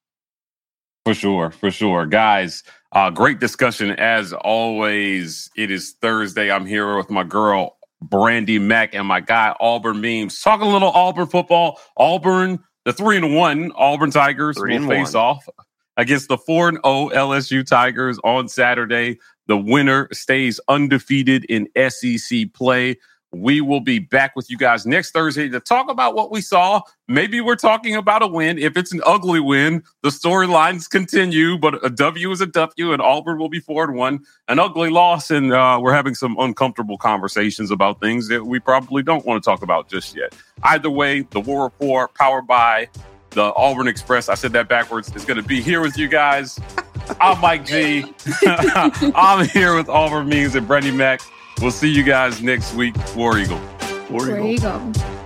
For 1.05 1.13
sure, 1.13 1.51
for 1.51 1.71
sure. 1.71 2.05
Guys, 2.05 2.63
uh, 2.91 3.09
great 3.09 3.39
discussion 3.39 3.91
as 3.91 4.33
always. 4.33 5.49
It 5.55 5.71
is 5.71 5.95
Thursday. 6.01 6.51
I'm 6.51 6.65
here 6.65 6.97
with 6.97 7.09
my 7.09 7.23
girl, 7.23 7.77
Brandie 8.01 8.59
Mac, 8.59 8.93
and 8.93 9.07
my 9.07 9.21
guy, 9.21 9.55
Auburn 9.59 10.01
Memes. 10.01 10.41
Talking 10.41 10.67
a 10.67 10.69
little 10.69 10.91
Auburn 10.91 11.27
football. 11.27 11.79
Auburn, 11.95 12.59
the 12.85 12.93
3 12.93 13.17
and 13.17 13.35
1 13.35 13.71
Auburn 13.75 14.11
Tigers 14.11 14.57
Three 14.57 14.77
will 14.77 14.87
face 14.87 15.13
one. 15.13 15.23
off 15.23 15.47
against 15.97 16.29
the 16.29 16.37
4 16.37 16.69
and 16.69 16.77
0 16.85 17.09
LSU 17.09 17.65
Tigers 17.65 18.19
on 18.23 18.47
Saturday. 18.47 19.19
The 19.47 19.57
winner 19.57 20.07
stays 20.13 20.59
undefeated 20.67 21.45
in 21.45 21.67
SEC 21.89 22.53
play. 22.53 22.97
We 23.33 23.59
will 23.59 23.81
be 23.81 23.99
back 23.99 24.37
with 24.37 24.49
you 24.49 24.57
guys 24.57 24.85
next 24.85 25.11
Thursday 25.11 25.49
to 25.49 25.59
talk 25.59 25.89
about 25.89 26.15
what 26.15 26.31
we 26.31 26.39
saw. 26.39 26.81
Maybe 27.09 27.41
we're 27.41 27.57
talking 27.57 27.95
about 27.95 28.23
a 28.23 28.27
win. 28.27 28.57
If 28.57 28.77
it's 28.77 28.93
an 28.93 29.01
ugly 29.05 29.41
win, 29.41 29.83
the 30.01 30.09
storylines 30.09 30.89
continue, 30.89 31.57
but 31.57 31.85
a 31.85 31.89
W 31.89 32.31
is 32.31 32.39
a 32.39 32.45
W, 32.45 32.93
and 32.93 33.01
Auburn 33.01 33.37
will 33.37 33.49
be 33.49 33.59
four 33.59 33.83
and 33.83 33.95
one. 33.95 34.21
An 34.47 34.59
ugly 34.59 34.89
loss, 34.89 35.29
and 35.29 35.51
uh, 35.51 35.77
we're 35.81 35.93
having 35.93 36.15
some 36.15 36.37
uncomfortable 36.39 36.97
conversations 36.97 37.69
about 37.69 37.99
things 37.99 38.29
that 38.29 38.45
we 38.45 38.59
probably 38.59 39.03
don't 39.03 39.25
want 39.25 39.43
to 39.43 39.47
talk 39.47 39.61
about 39.61 39.89
just 39.89 40.15
yet. 40.15 40.33
Either 40.63 40.89
way, 40.89 41.21
the 41.21 41.41
War 41.41 41.65
Rapport, 41.65 42.07
powered 42.07 42.47
by 42.47 42.87
the 43.37 43.53
Auburn 43.55 43.87
Express. 43.87 44.29
I 44.29 44.33
said 44.33 44.51
that 44.53 44.67
backwards. 44.67 45.15
Is 45.15 45.23
going 45.23 45.37
to 45.37 45.47
be 45.47 45.61
here 45.61 45.79
with 45.79 45.95
you 45.95 46.07
guys. 46.07 46.59
I'm 47.21 47.39
Mike 47.39 47.65
G. 47.65 48.03
I'm 48.47 49.47
here 49.49 49.75
with 49.75 49.89
Auburn 49.89 50.27
Memes 50.27 50.55
and 50.55 50.67
Brandie 50.67 50.89
Mac. 50.91 51.21
We'll 51.61 51.69
see 51.69 51.87
you 51.87 52.01
guys 52.03 52.41
next 52.41 52.73
week. 52.73 52.95
War 53.15 53.37
Eagle. 53.37 53.61
War 54.09 54.25
There 54.25 54.41
Eagle. 54.43 54.79
go. 54.91 55.16